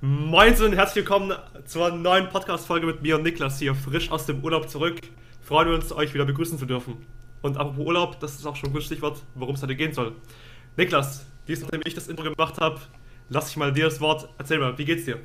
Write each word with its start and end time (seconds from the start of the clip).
Moin 0.00 0.54
und 0.62 0.74
herzlich 0.74 1.04
willkommen 1.04 1.32
zur 1.66 1.90
neuen 1.90 2.28
Podcast-Folge 2.28 2.86
mit 2.86 3.02
mir 3.02 3.16
und 3.16 3.24
Niklas 3.24 3.58
hier, 3.58 3.74
frisch 3.74 4.12
aus 4.12 4.26
dem 4.26 4.44
Urlaub 4.44 4.68
zurück. 4.68 5.00
Freuen 5.42 5.70
wir 5.70 5.74
uns, 5.74 5.90
euch 5.90 6.14
wieder 6.14 6.24
begrüßen 6.24 6.56
zu 6.56 6.66
dürfen. 6.66 7.04
Und 7.42 7.56
apropos 7.56 7.84
Urlaub, 7.84 8.20
das 8.20 8.36
ist 8.36 8.46
auch 8.46 8.54
schon 8.54 8.68
ein 8.68 8.72
gutes 8.74 8.86
Stichwort, 8.86 9.20
worum 9.34 9.56
es 9.56 9.62
heute 9.62 9.74
gehen 9.74 9.92
soll. 9.92 10.12
Niklas, 10.76 11.24
dies 11.48 11.62
nachdem 11.62 11.80
ich 11.84 11.94
das 11.94 12.06
Intro 12.06 12.22
gemacht 12.22 12.60
habe, 12.60 12.78
lasse 13.28 13.48
ich 13.50 13.56
mal 13.56 13.72
dir 13.72 13.86
das 13.86 14.00
Wort. 14.00 14.28
Erzähl 14.38 14.60
mal, 14.60 14.78
wie 14.78 14.84
geht's 14.84 15.04
dir? 15.04 15.18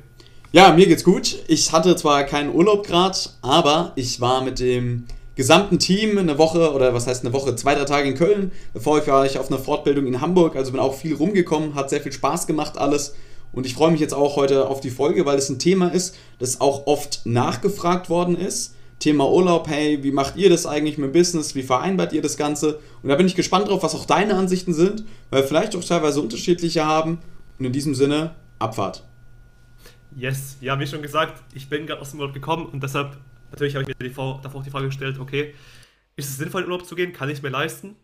Ja, 0.50 0.72
mir 0.72 0.88
geht's 0.88 1.04
gut. 1.04 1.36
Ich 1.46 1.70
hatte 1.70 1.94
zwar 1.94 2.24
keinen 2.24 2.52
Urlaub 2.52 2.84
gerade, 2.84 3.16
aber 3.42 3.92
ich 3.94 4.20
war 4.20 4.42
mit 4.42 4.58
dem 4.58 5.04
gesamten 5.36 5.78
Team 5.78 6.18
eine 6.18 6.36
Woche 6.36 6.72
oder 6.72 6.92
was 6.92 7.06
heißt 7.06 7.24
eine 7.24 7.32
Woche, 7.32 7.54
zwei, 7.54 7.76
drei 7.76 7.84
Tage 7.84 8.08
in 8.08 8.16
Köln. 8.16 8.50
Bevor 8.72 9.06
war 9.06 9.24
ich 9.24 9.38
auf 9.38 9.52
einer 9.52 9.60
Fortbildung 9.60 10.08
in 10.08 10.20
Hamburg, 10.20 10.56
also 10.56 10.72
bin 10.72 10.80
auch 10.80 10.96
viel 10.96 11.14
rumgekommen, 11.14 11.76
hat 11.76 11.90
sehr 11.90 12.00
viel 12.00 12.12
Spaß 12.12 12.48
gemacht 12.48 12.76
alles. 12.76 13.14
Und 13.54 13.66
ich 13.66 13.74
freue 13.74 13.90
mich 13.90 14.00
jetzt 14.00 14.14
auch 14.14 14.36
heute 14.36 14.68
auf 14.68 14.80
die 14.80 14.90
Folge, 14.90 15.26
weil 15.26 15.38
es 15.38 15.48
ein 15.48 15.58
Thema 15.58 15.88
ist, 15.88 16.16
das 16.38 16.60
auch 16.60 16.86
oft 16.86 17.24
nachgefragt 17.24 18.10
worden 18.10 18.36
ist. 18.36 18.74
Thema 18.98 19.30
Urlaub, 19.30 19.68
hey, 19.68 20.02
wie 20.02 20.12
macht 20.12 20.36
ihr 20.36 20.50
das 20.50 20.66
eigentlich 20.66 20.98
mit 20.98 21.12
Business? 21.12 21.54
Wie 21.54 21.62
vereinbart 21.62 22.12
ihr 22.12 22.22
das 22.22 22.36
Ganze? 22.36 22.80
Und 23.02 23.08
da 23.08 23.16
bin 23.16 23.26
ich 23.26 23.34
gespannt 23.34 23.68
drauf, 23.68 23.82
was 23.82 23.94
auch 23.94 24.06
deine 24.06 24.34
Ansichten 24.34 24.72
sind, 24.74 25.04
weil 25.30 25.42
vielleicht 25.42 25.76
auch 25.76 25.84
teilweise 25.84 26.20
unterschiedliche 26.20 26.84
haben. 26.84 27.18
Und 27.58 27.66
in 27.66 27.72
diesem 27.72 27.94
Sinne, 27.94 28.34
Abfahrt. 28.58 29.04
Yes, 30.16 30.56
ja, 30.60 30.78
wie 30.78 30.86
schon 30.86 31.02
gesagt, 31.02 31.42
ich 31.54 31.68
bin 31.68 31.86
gerade 31.86 32.00
aus 32.00 32.10
dem 32.10 32.20
Urlaub 32.20 32.34
gekommen 32.34 32.66
und 32.66 32.82
deshalb 32.82 33.18
Natürlich 33.54 33.76
habe 33.76 33.84
ich 33.84 33.88
mir 33.88 34.08
die, 34.08 34.12
davor 34.12 34.40
auch 34.42 34.64
die 34.64 34.70
Frage 34.70 34.86
gestellt, 34.86 35.20
okay, 35.20 35.54
ist 36.16 36.28
es 36.28 36.38
sinnvoll, 36.38 36.62
in 36.62 36.70
Urlaub 36.70 36.86
zu 36.86 36.96
gehen? 36.96 37.12
Kann 37.12 37.28
ich 37.28 37.40
mir 37.40 37.50
leisten? 37.50 37.94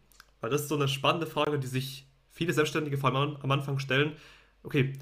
Weil 0.41 0.51
das 0.51 0.63
ist 0.63 0.69
so 0.69 0.77
eine 0.77 0.87
spannende 0.87 1.27
Frage, 1.27 1.59
die 1.59 1.67
sich 1.67 2.07
viele 2.31 2.53
Selbstständige 2.53 2.97
vor 2.97 3.13
allem 3.13 3.37
am 3.43 3.51
Anfang 3.51 3.81
stellen. 3.81 4.13
Okay, 4.63 4.93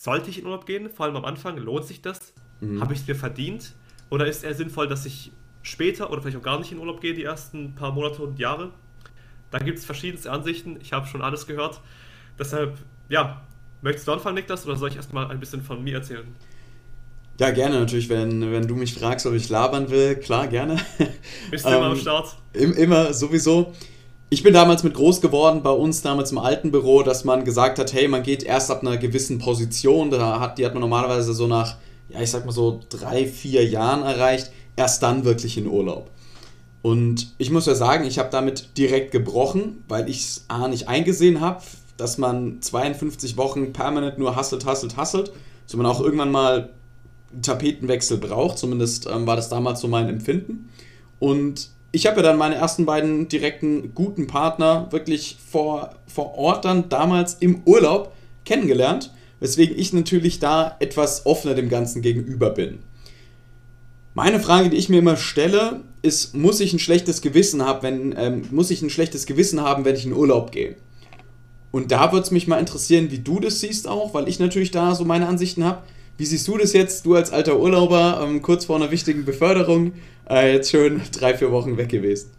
sollte 0.00 0.30
ich 0.30 0.38
in 0.38 0.46
Urlaub 0.46 0.64
gehen? 0.64 0.88
Vor 0.88 1.04
allem 1.04 1.16
am 1.16 1.26
Anfang, 1.26 1.58
lohnt 1.58 1.84
sich 1.84 2.00
das? 2.00 2.32
Mhm. 2.60 2.80
Habe 2.80 2.94
ich 2.94 3.00
es 3.00 3.06
mir 3.06 3.14
verdient? 3.14 3.74
Oder 4.08 4.26
ist 4.26 4.38
es 4.38 4.42
eher 4.44 4.54
sinnvoll, 4.54 4.88
dass 4.88 5.04
ich 5.04 5.30
später 5.62 6.10
oder 6.10 6.22
vielleicht 6.22 6.38
auch 6.38 6.42
gar 6.42 6.58
nicht 6.58 6.72
in 6.72 6.78
Urlaub 6.78 7.02
gehe, 7.02 7.12
die 7.12 7.24
ersten 7.24 7.74
paar 7.74 7.92
Monate 7.92 8.22
und 8.22 8.38
Jahre? 8.38 8.70
Da 9.50 9.58
gibt 9.58 9.78
es 9.78 9.84
verschiedenste 9.84 10.32
Ansichten. 10.32 10.78
Ich 10.80 10.94
habe 10.94 11.06
schon 11.06 11.20
alles 11.20 11.46
gehört. 11.46 11.82
Deshalb, 12.38 12.78
ja, 13.10 13.42
möchtest 13.82 14.08
du 14.08 14.12
anfangen, 14.12 14.36
Niklas, 14.36 14.66
oder 14.66 14.76
soll 14.76 14.88
ich 14.88 14.96
erstmal 14.96 15.30
ein 15.30 15.38
bisschen 15.38 15.60
von 15.60 15.84
mir 15.84 15.96
erzählen? 15.96 16.34
Ja, 17.38 17.50
gerne 17.50 17.78
natürlich, 17.78 18.08
wenn, 18.08 18.52
wenn 18.52 18.66
du 18.66 18.76
mich 18.76 18.94
fragst, 18.94 19.26
ob 19.26 19.34
ich 19.34 19.50
labern 19.50 19.90
will, 19.90 20.16
klar, 20.16 20.46
gerne. 20.46 20.78
Bist 21.50 21.66
du 21.66 21.70
ähm, 21.70 21.76
immer 21.76 21.86
am 21.86 21.96
Start? 21.96 22.36
Immer, 22.54 23.12
sowieso. 23.12 23.74
Ich 24.32 24.44
bin 24.44 24.54
damals 24.54 24.84
mit 24.84 24.94
groß 24.94 25.20
geworden, 25.20 25.64
bei 25.64 25.72
uns 25.72 26.02
damals 26.02 26.30
im 26.30 26.38
alten 26.38 26.70
Büro, 26.70 27.02
dass 27.02 27.24
man 27.24 27.44
gesagt 27.44 27.80
hat, 27.80 27.92
hey, 27.92 28.06
man 28.06 28.22
geht 28.22 28.44
erst 28.44 28.70
ab 28.70 28.82
einer 28.82 28.96
gewissen 28.96 29.40
Position, 29.40 30.12
da 30.12 30.38
hat, 30.38 30.56
die 30.56 30.64
hat 30.64 30.72
man 30.72 30.82
normalerweise 30.82 31.34
so 31.34 31.48
nach, 31.48 31.78
ja, 32.08 32.20
ich 32.20 32.30
sag 32.30 32.46
mal 32.46 32.52
so 32.52 32.80
drei, 32.90 33.26
vier 33.26 33.66
Jahren 33.66 34.04
erreicht, 34.04 34.52
erst 34.76 35.02
dann 35.02 35.24
wirklich 35.24 35.58
in 35.58 35.66
Urlaub. 35.66 36.12
Und 36.80 37.34
ich 37.38 37.50
muss 37.50 37.66
ja 37.66 37.74
sagen, 37.74 38.04
ich 38.04 38.20
habe 38.20 38.30
damit 38.30 38.78
direkt 38.78 39.10
gebrochen, 39.10 39.82
weil 39.88 40.08
ich 40.08 40.20
es 40.20 40.44
A 40.46 40.68
nicht 40.68 40.86
eingesehen 40.86 41.40
habe, 41.40 41.62
dass 41.96 42.16
man 42.16 42.62
52 42.62 43.36
Wochen 43.36 43.72
permanent 43.72 44.18
nur 44.18 44.36
hasselt, 44.36 44.64
hasselt, 44.64 44.96
hasselt, 44.96 45.32
sondern 45.66 45.90
auch 45.90 46.00
irgendwann 46.00 46.30
mal 46.30 46.70
Tapetenwechsel 47.42 48.18
braucht. 48.18 48.58
Zumindest 48.58 49.08
ähm, 49.12 49.26
war 49.26 49.34
das 49.34 49.48
damals 49.48 49.80
so 49.80 49.88
mein 49.88 50.08
Empfinden. 50.08 50.70
Und 51.18 51.70
ich 51.92 52.06
habe 52.06 52.16
ja 52.18 52.22
dann 52.22 52.38
meine 52.38 52.54
ersten 52.54 52.86
beiden 52.86 53.28
direkten 53.28 53.94
guten 53.94 54.26
Partner 54.26 54.88
wirklich 54.90 55.36
vor, 55.50 55.96
vor 56.06 56.36
Ort 56.36 56.64
dann 56.64 56.88
damals 56.88 57.34
im 57.34 57.62
Urlaub 57.64 58.12
kennengelernt, 58.44 59.12
weswegen 59.40 59.78
ich 59.78 59.92
natürlich 59.92 60.38
da 60.38 60.76
etwas 60.78 61.26
offener 61.26 61.54
dem 61.54 61.68
Ganzen 61.68 62.02
gegenüber 62.02 62.50
bin. 62.50 62.80
Meine 64.14 64.40
Frage, 64.40 64.70
die 64.70 64.76
ich 64.76 64.88
mir 64.88 64.98
immer 64.98 65.16
stelle, 65.16 65.80
ist, 66.02 66.34
muss 66.34 66.60
ich 66.60 66.72
ein 66.72 66.78
schlechtes 66.78 67.22
Gewissen 67.22 67.64
haben, 67.64 67.82
wenn, 67.82 68.14
ähm, 68.16 68.42
muss 68.50 68.70
ich 68.70 68.82
ein 68.82 68.90
schlechtes 68.90 69.26
Gewissen 69.26 69.60
haben, 69.60 69.84
wenn 69.84 69.94
ich 69.94 70.06
in 70.06 70.12
Urlaub 70.12 70.52
gehe? 70.52 70.76
Und 71.70 71.92
da 71.92 72.12
würde 72.12 72.24
es 72.24 72.30
mich 72.30 72.48
mal 72.48 72.58
interessieren, 72.58 73.10
wie 73.10 73.20
du 73.20 73.38
das 73.38 73.60
siehst 73.60 73.86
auch, 73.86 74.14
weil 74.14 74.28
ich 74.28 74.40
natürlich 74.40 74.70
da 74.72 74.94
so 74.94 75.04
meine 75.04 75.28
Ansichten 75.28 75.64
habe. 75.64 75.82
Wie 76.20 76.26
siehst 76.26 76.46
du 76.48 76.58
das 76.58 76.74
jetzt, 76.74 77.06
du 77.06 77.14
als 77.14 77.32
alter 77.32 77.58
Urlauber, 77.58 78.20
ähm, 78.22 78.42
kurz 78.42 78.66
vor 78.66 78.76
einer 78.76 78.90
wichtigen 78.90 79.24
Beförderung, 79.24 79.94
äh, 80.28 80.52
jetzt 80.52 80.70
schön 80.70 81.00
drei, 81.12 81.34
vier 81.34 81.50
Wochen 81.50 81.78
weg 81.78 81.88
gewesen? 81.88 82.36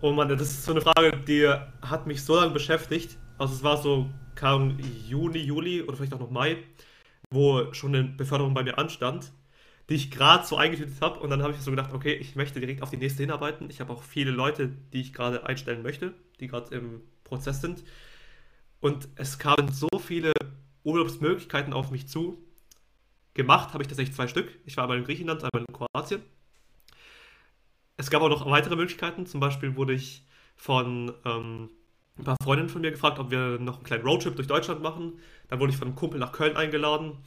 Oh 0.00 0.12
Mann, 0.12 0.28
das 0.28 0.42
ist 0.42 0.64
so 0.64 0.70
eine 0.70 0.82
Frage, 0.82 1.10
die 1.26 1.52
hat 1.82 2.06
mich 2.06 2.22
so 2.22 2.36
lange 2.36 2.52
beschäftigt. 2.52 3.18
Also 3.38 3.54
es 3.54 3.64
war 3.64 3.82
so, 3.82 4.08
kam 4.36 4.78
Juni, 5.08 5.40
Juli 5.40 5.82
oder 5.82 5.96
vielleicht 5.96 6.14
auch 6.14 6.20
noch 6.20 6.30
Mai, 6.30 6.58
wo 7.28 7.72
schon 7.74 7.92
eine 7.92 8.04
Beförderung 8.04 8.54
bei 8.54 8.62
mir 8.62 8.78
anstand, 8.78 9.32
die 9.88 9.94
ich 9.94 10.12
gerade 10.12 10.46
so 10.46 10.56
eingetütet 10.56 11.00
habe. 11.00 11.18
Und 11.18 11.30
dann 11.30 11.42
habe 11.42 11.54
ich 11.54 11.60
so 11.60 11.72
gedacht, 11.72 11.92
okay, 11.92 12.14
ich 12.14 12.36
möchte 12.36 12.60
direkt 12.60 12.84
auf 12.84 12.90
die 12.90 12.98
nächste 12.98 13.24
hinarbeiten. 13.24 13.68
Ich 13.68 13.80
habe 13.80 13.92
auch 13.92 14.04
viele 14.04 14.30
Leute, 14.30 14.70
die 14.92 15.00
ich 15.00 15.12
gerade 15.12 15.44
einstellen 15.44 15.82
möchte, 15.82 16.14
die 16.38 16.46
gerade 16.46 16.72
im 16.76 17.00
Prozess 17.24 17.60
sind. 17.60 17.82
Und 18.78 19.08
es 19.16 19.40
kamen 19.40 19.72
so 19.72 19.88
viele 19.98 20.32
Urlaubsmöglichkeiten 20.84 21.72
auf 21.72 21.90
mich 21.90 22.06
zu, 22.06 22.38
Gemacht 23.34 23.72
habe 23.72 23.82
ich 23.82 23.88
tatsächlich 23.88 24.14
zwei 24.14 24.28
Stück. 24.28 24.58
Ich 24.66 24.76
war 24.76 24.84
einmal 24.84 24.98
in 24.98 25.04
Griechenland, 25.04 25.42
einmal 25.42 25.64
in 25.66 25.74
Kroatien. 25.74 26.22
Es 27.96 28.10
gab 28.10 28.22
auch 28.22 28.28
noch 28.28 28.44
weitere 28.50 28.76
Möglichkeiten. 28.76 29.26
Zum 29.26 29.40
Beispiel 29.40 29.76
wurde 29.76 29.94
ich 29.94 30.26
von 30.56 31.14
ähm, 31.24 31.70
ein 32.18 32.24
paar 32.24 32.36
Freundinnen 32.42 32.68
von 32.68 32.82
mir 32.82 32.90
gefragt, 32.90 33.18
ob 33.18 33.30
wir 33.30 33.58
noch 33.58 33.76
einen 33.76 33.84
kleinen 33.84 34.04
Roadtrip 34.04 34.36
durch 34.36 34.48
Deutschland 34.48 34.82
machen. 34.82 35.18
Dann 35.48 35.60
wurde 35.60 35.72
ich 35.72 35.78
von 35.78 35.88
einem 35.88 35.96
Kumpel 35.96 36.20
nach 36.20 36.32
Köln 36.32 36.56
eingeladen. 36.56 37.18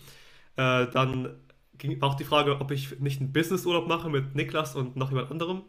Äh, 0.57 0.87
dann 0.87 1.39
ging 1.77 2.01
auch 2.01 2.15
die 2.15 2.23
Frage, 2.23 2.61
ob 2.61 2.71
ich 2.71 2.99
nicht 2.99 3.19
einen 3.19 3.33
Businessurlaub 3.33 3.87
mache 3.87 4.09
mit 4.09 4.35
Niklas 4.35 4.75
und 4.75 4.95
noch 4.95 5.09
jemand 5.09 5.31
anderem. 5.31 5.63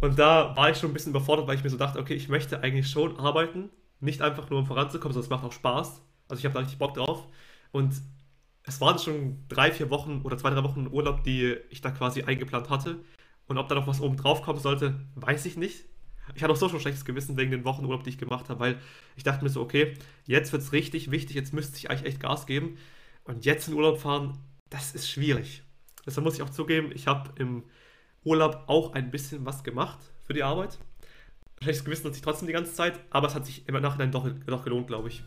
Und 0.00 0.18
da 0.18 0.56
war 0.56 0.70
ich 0.70 0.78
schon 0.78 0.90
ein 0.90 0.94
bisschen 0.94 1.10
überfordert, 1.10 1.46
weil 1.46 1.56
ich 1.56 1.64
mir 1.64 1.70
so 1.70 1.76
dachte, 1.76 1.98
okay, 1.98 2.14
ich 2.14 2.28
möchte 2.28 2.62
eigentlich 2.62 2.88
schon 2.88 3.18
arbeiten, 3.18 3.70
nicht 4.00 4.22
einfach 4.22 4.50
nur 4.50 4.60
um 4.60 4.66
voranzukommen, 4.66 5.12
sondern 5.12 5.26
es 5.26 5.30
macht 5.30 5.44
auch 5.44 5.52
Spaß. 5.52 6.02
Also 6.28 6.38
ich 6.38 6.44
habe 6.44 6.54
da 6.54 6.60
richtig 6.60 6.78
Bock 6.78 6.94
drauf. 6.94 7.26
Und 7.72 7.94
es 8.64 8.80
waren 8.80 8.98
schon 8.98 9.44
drei, 9.48 9.70
vier 9.70 9.90
Wochen 9.90 10.22
oder 10.22 10.38
zwei, 10.38 10.50
drei 10.50 10.64
Wochen 10.64 10.88
Urlaub, 10.90 11.22
die 11.22 11.56
ich 11.70 11.80
da 11.80 11.90
quasi 11.90 12.22
eingeplant 12.22 12.70
hatte. 12.70 13.00
Und 13.46 13.58
ob 13.58 13.68
da 13.68 13.74
noch 13.74 13.86
was 13.86 14.00
oben 14.00 14.16
drauf 14.16 14.42
kommen 14.42 14.58
sollte, 14.58 15.00
weiß 15.16 15.44
ich 15.44 15.56
nicht. 15.56 15.84
Ich 16.34 16.42
hatte 16.42 16.52
auch 16.52 16.56
so 16.56 16.70
schon 16.70 16.80
schlechtes 16.80 17.04
Gewissen 17.04 17.36
wegen 17.36 17.50
den 17.50 17.64
Wochenurlaub, 17.64 18.02
die 18.02 18.10
ich 18.10 18.18
gemacht 18.18 18.48
habe, 18.48 18.60
weil 18.60 18.80
ich 19.16 19.24
dachte 19.24 19.44
mir 19.44 19.50
so, 19.50 19.60
okay, 19.60 19.92
jetzt 20.24 20.52
wird 20.52 20.62
es 20.62 20.72
richtig 20.72 21.10
wichtig, 21.10 21.36
jetzt 21.36 21.52
müsste 21.52 21.76
ich 21.76 21.90
eigentlich 21.90 22.06
echt 22.06 22.20
Gas 22.20 22.46
geben. 22.46 22.78
Und 23.24 23.44
jetzt 23.44 23.68
in 23.68 23.74
Urlaub 23.74 23.98
fahren, 23.98 24.38
das 24.70 24.94
ist 24.94 25.10
schwierig. 25.10 25.62
Deshalb 26.06 26.24
muss 26.24 26.34
ich 26.34 26.42
auch 26.42 26.50
zugeben, 26.50 26.90
ich 26.94 27.06
habe 27.06 27.30
im 27.36 27.64
Urlaub 28.24 28.64
auch 28.66 28.94
ein 28.94 29.10
bisschen 29.10 29.44
was 29.44 29.62
gemacht 29.62 29.98
für 30.22 30.32
die 30.32 30.42
Arbeit. 30.42 30.78
Schlechtes 31.62 31.84
Gewissen 31.84 32.06
hat 32.06 32.14
sich 32.14 32.22
trotzdem 32.22 32.46
die 32.46 32.54
ganze 32.54 32.72
Zeit, 32.72 32.98
aber 33.10 33.28
es 33.28 33.34
hat 33.34 33.44
sich 33.44 33.68
im 33.68 33.74
Nachhinein 33.74 34.10
doch, 34.10 34.26
doch 34.46 34.64
gelohnt, 34.64 34.86
glaube 34.86 35.08
ich. 35.08 35.22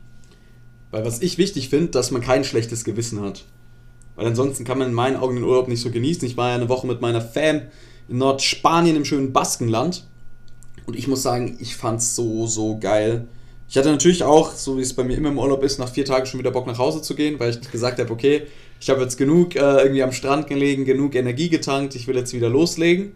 Weil 0.91 1.05
was 1.05 1.21
ich 1.21 1.37
wichtig 1.37 1.69
finde, 1.69 1.87
dass 1.87 2.11
man 2.11 2.21
kein 2.21 2.43
schlechtes 2.43 2.83
Gewissen 2.83 3.21
hat. 3.21 3.43
Weil 4.15 4.27
ansonsten 4.27 4.63
kann 4.63 4.79
man 4.79 4.89
in 4.89 4.93
meinen 4.93 5.17
Augen 5.17 5.35
den 5.35 5.43
Urlaub 5.43 5.67
nicht 5.67 5.81
so 5.81 5.91
genießen. 5.91 6.27
Ich 6.27 6.37
war 6.37 6.49
ja 6.49 6.55
eine 6.55 6.69
Woche 6.69 6.87
mit 6.87 7.01
meiner 7.01 7.21
Fam 7.21 7.61
in 8.09 8.17
Nordspanien 8.17 8.95
im 8.95 9.05
schönen 9.05 9.33
Baskenland. 9.33 10.05
Und 10.85 10.95
ich 10.95 11.07
muss 11.07 11.21
sagen, 11.21 11.57
ich 11.59 11.75
fand's 11.75 12.15
so, 12.15 12.47
so 12.47 12.77
geil. 12.79 13.27
Ich 13.69 13.77
hatte 13.77 13.91
natürlich 13.91 14.23
auch, 14.23 14.53
so 14.53 14.77
wie 14.77 14.81
es 14.81 14.93
bei 14.93 15.03
mir 15.03 15.17
immer 15.17 15.29
im 15.29 15.37
Urlaub 15.37 15.61
ist, 15.61 15.77
nach 15.77 15.89
vier 15.89 16.05
Tagen 16.05 16.25
schon 16.25 16.39
wieder 16.39 16.51
Bock 16.51 16.65
nach 16.67 16.77
Hause 16.77 17.01
zu 17.01 17.15
gehen, 17.15 17.39
weil 17.39 17.49
ich 17.51 17.71
gesagt 17.71 17.99
habe, 17.99 18.11
okay, 18.11 18.43
ich 18.79 18.89
habe 18.89 19.01
jetzt 19.01 19.17
genug 19.17 19.55
äh, 19.55 19.59
irgendwie 19.59 20.03
am 20.03 20.13
Strand 20.13 20.47
gelegen, 20.47 20.85
genug 20.85 21.15
Energie 21.15 21.49
getankt, 21.49 21.95
ich 21.95 22.07
will 22.07 22.15
jetzt 22.15 22.33
wieder 22.33 22.49
loslegen. 22.49 23.11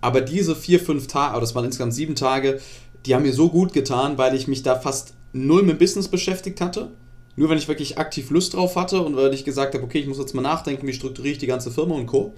Aber 0.00 0.20
diese 0.20 0.54
vier, 0.54 0.78
fünf 0.78 1.06
Tage, 1.06 1.40
das 1.40 1.54
waren 1.54 1.64
insgesamt 1.64 1.94
sieben 1.94 2.14
Tage, 2.14 2.60
die 3.06 3.14
haben 3.14 3.22
mir 3.22 3.32
so 3.32 3.48
gut 3.48 3.72
getan, 3.72 4.18
weil 4.18 4.34
ich 4.34 4.46
mich 4.46 4.62
da 4.62 4.76
fast 4.76 5.14
null 5.32 5.62
mit 5.62 5.78
Business 5.78 6.08
beschäftigt 6.08 6.60
hatte. 6.60 6.90
Nur 7.36 7.48
wenn 7.50 7.58
ich 7.58 7.68
wirklich 7.68 7.98
aktiv 7.98 8.30
Lust 8.30 8.54
drauf 8.54 8.74
hatte 8.76 9.02
und 9.02 9.14
weil 9.16 9.32
ich 9.32 9.44
gesagt 9.44 9.74
habe, 9.74 9.84
okay, 9.84 10.00
ich 10.00 10.08
muss 10.08 10.18
jetzt 10.18 10.34
mal 10.34 10.42
nachdenken, 10.42 10.86
wie 10.86 10.92
strukturiere 10.92 11.32
ich 11.32 11.38
die 11.38 11.46
ganze 11.46 11.70
Firma 11.70 11.94
und 11.94 12.06
Co. 12.06 12.34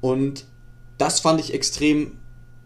Und 0.00 0.44
das 0.98 1.20
fand 1.20 1.40
ich 1.40 1.52
extrem 1.52 2.12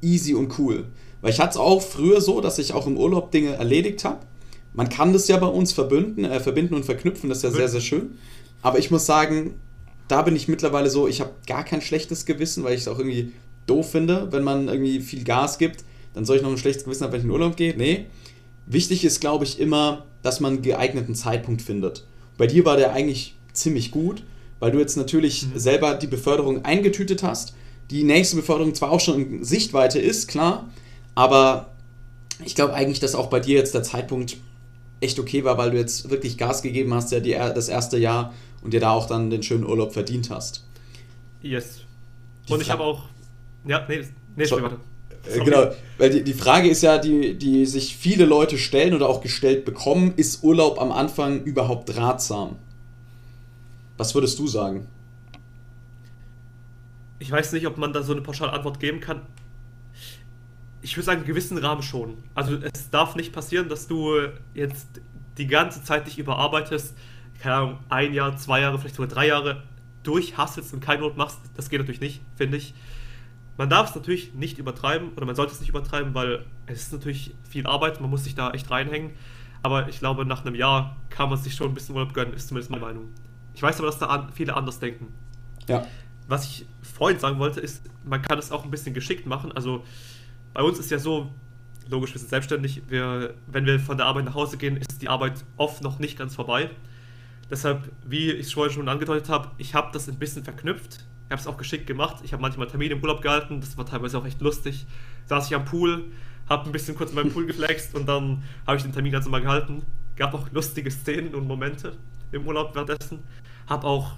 easy 0.02 0.34
und 0.34 0.58
cool. 0.58 0.84
Weil 1.20 1.30
ich 1.30 1.40
hatte 1.40 1.52
es 1.52 1.56
auch 1.56 1.80
früher 1.80 2.20
so, 2.20 2.40
dass 2.40 2.58
ich 2.58 2.72
auch 2.74 2.86
im 2.86 2.96
Urlaub 2.96 3.30
Dinge 3.30 3.54
erledigt 3.54 4.04
habe. 4.04 4.18
Man 4.74 4.88
kann 4.88 5.12
das 5.12 5.28
ja 5.28 5.36
bei 5.38 5.46
uns 5.46 5.72
verbinden, 5.72 6.24
äh, 6.24 6.40
verbinden 6.40 6.74
und 6.74 6.84
verknüpfen, 6.84 7.28
das 7.28 7.38
ist 7.38 7.44
ja 7.44 7.50
sehr, 7.50 7.68
sehr 7.68 7.80
schön. 7.80 8.18
Aber 8.62 8.78
ich 8.78 8.90
muss 8.90 9.06
sagen, 9.06 9.54
da 10.08 10.22
bin 10.22 10.36
ich 10.36 10.46
mittlerweile 10.46 10.90
so, 10.90 11.08
ich 11.08 11.20
habe 11.20 11.32
gar 11.46 11.64
kein 11.64 11.80
schlechtes 11.80 12.26
Gewissen, 12.26 12.64
weil 12.64 12.74
ich 12.74 12.82
es 12.82 12.88
auch 12.88 12.98
irgendwie 12.98 13.32
doof 13.66 13.90
finde, 13.90 14.28
wenn 14.30 14.44
man 14.44 14.68
irgendwie 14.68 15.00
viel 15.00 15.24
Gas 15.24 15.58
gibt, 15.58 15.84
dann 16.14 16.24
soll 16.24 16.36
ich 16.36 16.42
noch 16.42 16.50
ein 16.50 16.58
schlechtes 16.58 16.84
Gewissen 16.84 17.04
haben, 17.04 17.12
wenn 17.12 17.20
ich 17.20 17.24
in 17.24 17.30
den 17.30 17.40
Urlaub 17.40 17.56
gehe. 17.56 17.76
Nee, 17.76 18.06
Wichtig 18.70 19.04
ist, 19.04 19.20
glaube 19.20 19.44
ich, 19.44 19.58
immer, 19.58 20.04
dass 20.22 20.40
man 20.40 20.54
einen 20.54 20.62
geeigneten 20.62 21.14
Zeitpunkt 21.14 21.62
findet. 21.62 22.06
Bei 22.36 22.46
dir 22.46 22.66
war 22.66 22.76
der 22.76 22.92
eigentlich 22.92 23.34
ziemlich 23.54 23.90
gut, 23.90 24.22
weil 24.60 24.70
du 24.70 24.78
jetzt 24.78 24.96
natürlich 24.96 25.46
mhm. 25.46 25.58
selber 25.58 25.94
die 25.94 26.06
Beförderung 26.06 26.64
eingetütet 26.66 27.22
hast. 27.22 27.54
Die 27.90 28.04
nächste 28.04 28.36
Beförderung 28.36 28.74
zwar 28.74 28.90
auch 28.90 29.00
schon 29.00 29.38
in 29.38 29.44
Sichtweite 29.44 29.98
ist, 29.98 30.28
klar, 30.28 30.68
aber 31.14 31.70
ich 32.44 32.54
glaube 32.54 32.74
eigentlich, 32.74 33.00
dass 33.00 33.14
auch 33.14 33.28
bei 33.28 33.40
dir 33.40 33.56
jetzt 33.56 33.74
der 33.74 33.82
Zeitpunkt 33.82 34.36
echt 35.00 35.18
okay 35.18 35.44
war, 35.44 35.56
weil 35.56 35.70
du 35.70 35.78
jetzt 35.78 36.10
wirklich 36.10 36.36
Gas 36.36 36.60
gegeben 36.60 36.92
hast, 36.92 37.10
ja, 37.10 37.20
die, 37.20 37.32
das 37.32 37.70
erste 37.70 37.96
Jahr 37.96 38.34
und 38.62 38.74
dir 38.74 38.80
da 38.80 38.90
auch 38.90 39.06
dann 39.06 39.30
den 39.30 39.42
schönen 39.42 39.64
Urlaub 39.64 39.94
verdient 39.94 40.28
hast. 40.28 40.66
Yes. 41.40 41.80
Die 42.46 42.52
und 42.52 42.60
ich 42.60 42.70
habe 42.70 42.82
auch. 42.82 43.04
Ja, 43.64 43.86
nee, 43.88 44.04
nee, 44.36 44.44
so, 44.44 44.60
warte. 44.60 44.78
Äh, 45.26 45.32
Sorry. 45.32 45.44
Genau, 45.44 45.70
weil 45.98 46.10
die, 46.10 46.22
die 46.22 46.34
Frage 46.34 46.68
ist 46.68 46.82
ja, 46.82 46.98
die, 46.98 47.36
die 47.36 47.66
sich 47.66 47.96
viele 47.96 48.24
Leute 48.24 48.58
stellen 48.58 48.94
oder 48.94 49.08
auch 49.08 49.20
gestellt 49.20 49.64
bekommen, 49.64 50.14
ist 50.16 50.42
Urlaub 50.44 50.80
am 50.80 50.92
Anfang 50.92 51.42
überhaupt 51.44 51.96
ratsam? 51.96 52.56
Was 53.96 54.14
würdest 54.14 54.38
du 54.38 54.46
sagen? 54.46 54.86
Ich 57.18 57.30
weiß 57.30 57.52
nicht, 57.52 57.66
ob 57.66 57.78
man 57.78 57.92
da 57.92 58.02
so 58.02 58.12
eine 58.12 58.22
pauschale 58.22 58.52
Antwort 58.52 58.78
geben 58.78 59.00
kann. 59.00 59.22
Ich 60.82 60.96
würde 60.96 61.06
sagen, 61.06 61.18
einen 61.18 61.26
gewissen 61.26 61.58
Rahmen 61.58 61.82
schon. 61.82 62.18
Also 62.34 62.56
es 62.72 62.90
darf 62.90 63.16
nicht 63.16 63.32
passieren, 63.32 63.68
dass 63.68 63.88
du 63.88 64.14
jetzt 64.54 64.86
die 65.36 65.48
ganze 65.48 65.82
Zeit 65.82 66.06
dich 66.06 66.18
überarbeitest, 66.18 66.94
keine 67.40 67.54
Ahnung, 67.54 67.78
ein 67.88 68.14
Jahr, 68.14 68.36
zwei 68.36 68.60
Jahre, 68.60 68.78
vielleicht 68.78 68.94
sogar 68.94 69.08
drei 69.08 69.26
Jahre 69.26 69.62
durchhasselst 70.04 70.72
und 70.72 70.80
keinen 70.80 71.00
Not 71.00 71.16
machst. 71.16 71.38
Das 71.56 71.68
geht 71.68 71.80
natürlich 71.80 72.00
nicht, 72.00 72.20
finde 72.36 72.56
ich. 72.56 72.74
Man 73.58 73.68
darf 73.68 73.90
es 73.90 73.94
natürlich 73.96 74.34
nicht 74.34 74.58
übertreiben 74.58 75.10
oder 75.16 75.26
man 75.26 75.34
sollte 75.34 75.52
es 75.52 75.60
nicht 75.60 75.68
übertreiben, 75.68 76.14
weil 76.14 76.46
es 76.66 76.82
ist 76.82 76.92
natürlich 76.92 77.34
viel 77.42 77.66
Arbeit, 77.66 78.00
man 78.00 78.08
muss 78.08 78.24
sich 78.24 78.36
da 78.36 78.52
echt 78.52 78.70
reinhängen. 78.70 79.10
Aber 79.62 79.88
ich 79.88 79.98
glaube, 79.98 80.24
nach 80.24 80.44
einem 80.44 80.54
Jahr 80.54 80.96
kann 81.10 81.28
man 81.28 81.38
sich 81.38 81.54
schon 81.56 81.68
ein 81.68 81.74
bisschen 81.74 81.96
Urlaub 81.96 82.14
gönnen, 82.14 82.32
ist 82.32 82.48
zumindest 82.48 82.70
meine 82.70 82.84
Meinung. 82.84 83.08
Ich 83.54 83.62
weiß 83.62 83.78
aber, 83.78 83.86
dass 83.86 83.98
da 83.98 84.28
viele 84.32 84.54
anders 84.54 84.78
denken. 84.78 85.12
Ja. 85.66 85.84
Was 86.28 86.44
ich 86.44 86.66
vorhin 86.80 87.18
sagen 87.18 87.40
wollte, 87.40 87.58
ist, 87.58 87.82
man 88.04 88.22
kann 88.22 88.38
es 88.38 88.52
auch 88.52 88.64
ein 88.64 88.70
bisschen 88.70 88.94
geschickt 88.94 89.26
machen. 89.26 89.50
Also 89.50 89.84
bei 90.54 90.62
uns 90.62 90.78
ist 90.78 90.92
ja 90.92 91.00
so, 91.00 91.28
logisch, 91.88 92.14
wir 92.14 92.20
sind 92.20 92.28
selbstständig, 92.28 92.82
wir, 92.88 93.34
wenn 93.48 93.66
wir 93.66 93.80
von 93.80 93.96
der 93.96 94.06
Arbeit 94.06 94.26
nach 94.26 94.34
Hause 94.34 94.56
gehen, 94.56 94.76
ist 94.76 95.02
die 95.02 95.08
Arbeit 95.08 95.44
oft 95.56 95.82
noch 95.82 95.98
nicht 95.98 96.16
ganz 96.16 96.36
vorbei. 96.36 96.70
Deshalb, 97.50 97.90
wie 98.06 98.30
ich 98.30 98.46
es 98.46 98.52
vorhin 98.52 98.72
schon 98.72 98.88
angedeutet 98.88 99.28
habe, 99.28 99.50
ich 99.58 99.74
habe 99.74 99.88
das 99.92 100.08
ein 100.08 100.18
bisschen 100.18 100.44
verknüpft. 100.44 101.04
Ich 101.28 101.32
habe 101.32 101.42
es 101.42 101.46
auch 101.46 101.58
geschickt 101.58 101.86
gemacht. 101.86 102.22
Ich 102.22 102.32
habe 102.32 102.40
manchmal 102.40 102.68
Termine 102.68 102.94
im 102.94 103.02
Urlaub 103.02 103.20
gehalten, 103.20 103.60
das 103.60 103.76
war 103.76 103.84
teilweise 103.84 104.16
auch 104.16 104.24
echt 104.24 104.40
lustig. 104.40 104.86
Saß 105.26 105.46
ich 105.48 105.54
am 105.54 105.66
Pool, 105.66 106.06
habe 106.48 106.64
ein 106.64 106.72
bisschen 106.72 106.96
kurz 106.96 107.10
in 107.10 107.16
meinem 107.16 107.30
Pool 107.30 107.44
geflext 107.44 107.94
und 107.94 108.08
dann 108.08 108.42
habe 108.66 108.78
ich 108.78 108.82
den 108.82 108.94
Termin 108.94 109.12
ganz 109.12 109.26
normal 109.26 109.42
gehalten. 109.42 109.82
Gab 110.16 110.32
auch 110.32 110.50
lustige 110.52 110.90
Szenen 110.90 111.34
und 111.34 111.46
Momente 111.46 111.98
im 112.32 112.46
Urlaub 112.46 112.74
währenddessen. 112.74 113.18
Habe 113.66 113.86
auch 113.86 114.16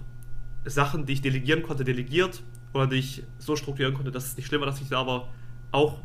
Sachen, 0.64 1.04
die 1.04 1.14
ich 1.14 1.20
delegieren 1.20 1.64
konnte, 1.64 1.82
delegiert 1.82 2.44
oder 2.72 2.86
die 2.86 2.96
ich 2.96 3.24
so 3.38 3.56
strukturieren 3.56 3.94
konnte, 3.94 4.12
dass 4.12 4.26
es 4.26 4.36
nicht 4.36 4.46
schlimm 4.46 4.60
war, 4.60 4.66
dass 4.66 4.80
ich 4.80 4.88
da 4.88 5.00
aber 5.00 5.30
auch 5.72 5.98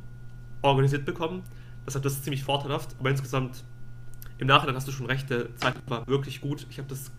organisiert 0.63 1.05
bekommen. 1.05 1.43
Deshalb 1.85 2.03
das 2.03 2.13
ist 2.13 2.23
ziemlich 2.23 2.43
vorteilhaft. 2.43 2.95
Aber 2.99 3.11
insgesamt, 3.11 3.63
im 4.39 4.47
Nachhinein 4.47 4.75
hast 4.75 4.87
du 4.87 4.91
schon 4.91 5.05
recht, 5.05 5.29
der 5.29 5.55
Zeitpunkt 5.57 5.87
war 5.87 6.07
wirklich 6.07 6.41
gut. 6.41 6.65
Ich 6.71 6.79
habe 6.79 6.89
das 6.89 7.11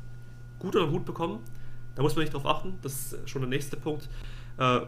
gut 0.59 0.75
den 0.75 0.91
Hut 0.91 1.05
bekommen. 1.05 1.39
Da 1.97 2.03
muss 2.03 2.15
man 2.15 2.25
nicht 2.25 2.33
drauf 2.33 2.47
achten. 2.47 2.79
Das 2.83 3.13
ist 3.13 3.29
schon 3.29 3.43
der 3.43 3.49
nächste 3.49 3.77
Punkt. 3.77 4.09
Äh, 4.59 4.81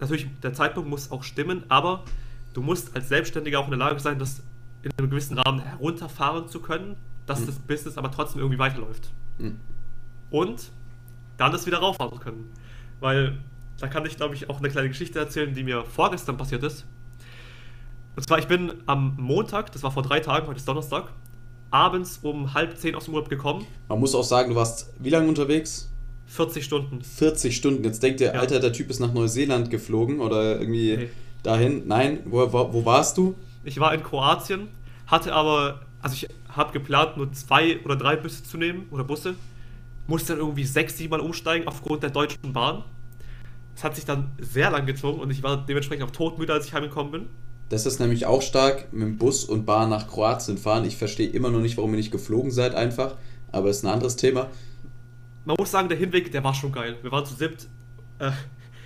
natürlich, 0.00 0.26
der 0.42 0.52
Zeitpunkt 0.52 0.90
muss 0.90 1.10
auch 1.10 1.22
stimmen, 1.22 1.64
aber 1.68 2.04
du 2.52 2.60
musst 2.60 2.94
als 2.94 3.08
Selbstständiger 3.08 3.60
auch 3.60 3.64
in 3.64 3.70
der 3.70 3.78
Lage 3.78 3.98
sein, 4.00 4.18
das 4.18 4.42
in 4.82 4.90
einem 4.98 5.08
gewissen 5.08 5.38
Rahmen 5.38 5.60
herunterfahren 5.60 6.48
zu 6.48 6.60
können, 6.60 6.96
dass 7.26 7.40
mhm. 7.40 7.46
das 7.46 7.58
Business 7.60 7.96
aber 7.96 8.10
trotzdem 8.10 8.40
irgendwie 8.40 8.58
weiterläuft. 8.58 9.10
Mhm. 9.38 9.58
Und 10.30 10.70
dann 11.36 11.52
das 11.52 11.66
wieder 11.66 11.78
rauffahren 11.78 12.18
können. 12.20 12.52
Weil 13.00 13.38
da 13.78 13.86
kann 13.86 14.04
ich, 14.04 14.16
glaube 14.16 14.34
ich, 14.34 14.50
auch 14.50 14.58
eine 14.58 14.68
kleine 14.68 14.88
Geschichte 14.88 15.18
erzählen, 15.18 15.54
die 15.54 15.62
mir 15.62 15.84
vorgestern 15.84 16.36
passiert 16.36 16.64
ist. 16.64 16.84
Und 18.16 18.24
zwar, 18.24 18.40
ich 18.40 18.48
bin 18.48 18.72
am 18.86 19.14
Montag, 19.16 19.70
das 19.70 19.84
war 19.84 19.92
vor 19.92 20.02
drei 20.02 20.18
Tagen, 20.18 20.48
heute 20.48 20.58
ist 20.58 20.66
Donnerstag, 20.66 21.12
abends 21.70 22.18
um 22.22 22.52
halb 22.54 22.76
zehn 22.76 22.96
aus 22.96 23.04
dem 23.04 23.14
Urlaub 23.14 23.28
gekommen. 23.28 23.64
Man 23.88 24.00
muss 24.00 24.14
auch 24.14 24.24
sagen, 24.24 24.50
du 24.50 24.56
warst 24.56 24.92
wie 24.98 25.10
lange 25.10 25.28
unterwegs? 25.28 25.87
40 26.28 26.64
Stunden. 26.64 27.02
40 27.02 27.56
Stunden. 27.56 27.84
Jetzt 27.84 28.02
denkt 28.02 28.20
ihr, 28.20 28.28
ja. 28.28 28.40
Alter, 28.40 28.60
der 28.60 28.72
Typ 28.72 28.90
ist 28.90 29.00
nach 29.00 29.12
Neuseeland 29.12 29.70
geflogen 29.70 30.20
oder 30.20 30.60
irgendwie 30.60 30.96
nee. 30.96 31.08
dahin. 31.42 31.82
Nein, 31.86 32.20
wo, 32.26 32.52
wo, 32.52 32.72
wo 32.72 32.84
warst 32.84 33.16
du? 33.18 33.34
Ich 33.64 33.80
war 33.80 33.94
in 33.94 34.02
Kroatien, 34.02 34.68
hatte 35.06 35.32
aber, 35.32 35.80
also 36.00 36.14
ich 36.14 36.28
habe 36.48 36.72
geplant, 36.72 37.16
nur 37.16 37.32
zwei 37.32 37.80
oder 37.84 37.96
drei 37.96 38.16
Busse 38.16 38.44
zu 38.44 38.56
nehmen 38.56 38.86
oder 38.90 39.04
Busse 39.04 39.34
musste 40.06 40.32
dann 40.32 40.40
irgendwie 40.40 40.64
sechs, 40.64 40.96
sieben 40.96 41.10
Mal 41.10 41.20
umsteigen 41.20 41.68
aufgrund 41.68 42.02
der 42.02 42.10
Deutschen 42.10 42.52
Bahn. 42.52 42.82
Es 43.76 43.84
hat 43.84 43.94
sich 43.94 44.04
dann 44.04 44.32
sehr 44.40 44.70
lang 44.70 44.86
gezogen 44.86 45.20
und 45.20 45.30
ich 45.30 45.42
war 45.42 45.64
dementsprechend 45.64 46.04
auch 46.04 46.10
todmüde, 46.10 46.52
als 46.52 46.66
ich 46.66 46.72
heimgekommen 46.72 47.12
bin. 47.12 47.26
Das 47.68 47.84
ist 47.84 48.00
nämlich 48.00 48.24
auch 48.26 48.40
stark 48.40 48.92
mit 48.92 49.02
dem 49.02 49.18
Bus 49.18 49.44
und 49.44 49.66
Bahn 49.66 49.90
nach 49.90 50.08
Kroatien 50.08 50.56
fahren. 50.56 50.84
Ich 50.86 50.96
verstehe 50.96 51.28
immer 51.28 51.50
noch 51.50 51.60
nicht, 51.60 51.76
warum 51.76 51.90
ihr 51.90 51.98
nicht 51.98 52.10
geflogen 52.10 52.50
seid 52.50 52.74
einfach, 52.74 53.14
aber 53.52 53.68
ist 53.68 53.84
ein 53.84 53.92
anderes 53.92 54.16
Thema. 54.16 54.48
Man 55.48 55.56
muss 55.58 55.70
sagen, 55.70 55.88
der 55.88 55.96
Hinweg, 55.96 56.30
der 56.30 56.44
war 56.44 56.52
schon 56.52 56.72
geil. 56.72 56.98
Wir 57.00 57.10
waren 57.10 57.24
zu 57.24 57.34
siebt. 57.34 57.68
Äh, 58.18 58.32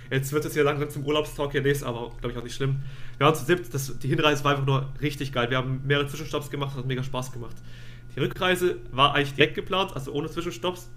jetzt 0.09 0.31
wird 0.31 0.45
es 0.45 0.53
hier 0.53 0.63
langsam 0.63 0.89
zum 0.89 1.05
Urlaubstalk 1.05 1.51
hier 1.51 1.61
nächstes, 1.61 1.85
aber 1.85 2.11
glaube 2.11 2.31
ich 2.31 2.37
auch 2.37 2.43
nicht 2.43 2.55
schlimm. 2.55 2.77
Wir 3.17 3.25
waren 3.25 3.35
zu 3.35 3.43
siebt, 3.43 3.73
das, 3.73 3.99
die 3.99 4.07
Hinreise 4.07 4.45
war 4.45 4.51
einfach 4.51 4.65
nur 4.65 4.93
richtig 5.01 5.33
geil. 5.33 5.49
Wir 5.49 5.57
haben 5.57 5.81
mehrere 5.85 6.07
Zwischenstopps 6.07 6.49
gemacht, 6.49 6.77
hat 6.77 6.85
mega 6.85 7.03
Spaß 7.03 7.33
gemacht. 7.33 7.57
Die 8.15 8.21
Rückreise 8.21 8.77
war 8.91 9.13
eigentlich 9.13 9.33
direkt 9.33 9.55
geplant, 9.55 9.93
also 9.93 10.13
ohne 10.13 10.29
Zwischenstopps. 10.29 10.89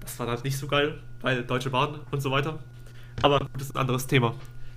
Das 0.00 0.18
war 0.18 0.24
dann 0.24 0.40
nicht 0.42 0.56
so 0.56 0.66
geil, 0.66 0.98
weil 1.20 1.44
Deutsche 1.44 1.68
Bahn 1.68 2.00
und 2.10 2.22
so 2.22 2.30
weiter. 2.30 2.58
Aber 3.20 3.46
das 3.58 3.64
ist 3.64 3.76
ein 3.76 3.80
anderes 3.80 4.06
Thema. 4.06 4.36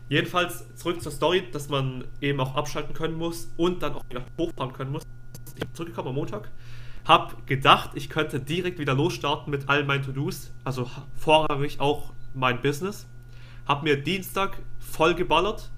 Jedenfalls 0.10 0.76
zurück 0.76 1.02
zur 1.02 1.14
Story, 1.14 1.44
dass 1.54 1.70
man 1.70 2.04
eben 2.20 2.42
auch 2.42 2.56
abschalten 2.56 2.94
können 2.94 3.16
muss 3.16 3.50
und 3.56 3.82
dann 3.82 3.94
auch 3.94 4.04
wieder 4.10 4.26
hochfahren 4.38 4.74
können 4.74 4.92
muss. 4.92 5.04
Ich 5.56 5.62
bin 5.62 5.74
zurückgekommen 5.74 6.10
am 6.10 6.16
Montag, 6.16 6.52
habe 7.06 7.36
gedacht, 7.46 7.92
ich 7.96 8.10
könnte 8.10 8.40
direkt 8.40 8.80
wieder 8.80 8.94
losstarten 8.94 9.52
mit 9.52 9.70
all 9.70 9.84
meinen 9.84 10.04
To-Dos, 10.04 10.52
also 10.64 10.90
vorrangig 11.18 11.80
auch 11.80 12.14
mein 12.34 12.62
Business. 12.62 13.08
Habe 13.68 13.84
mir 13.84 14.02
Dienstag 14.02 14.58
voll 14.80 15.16
geballert, 15.16 15.70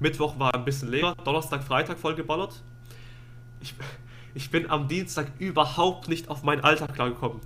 Mittwoch 0.00 0.38
war 0.38 0.54
ein 0.54 0.64
bisschen 0.64 0.90
leer, 0.90 1.14
Donnerstag, 1.24 1.62
Freitag 1.62 1.98
voll 1.98 2.14
geballert. 2.14 2.62
Ich, 3.60 3.74
ich 4.34 4.50
bin 4.50 4.68
am 4.70 4.88
Dienstag 4.88 5.32
überhaupt 5.38 6.08
nicht 6.08 6.28
auf 6.28 6.42
meinen 6.42 6.62
Alltag 6.62 6.94
klargekommen. 6.94 7.40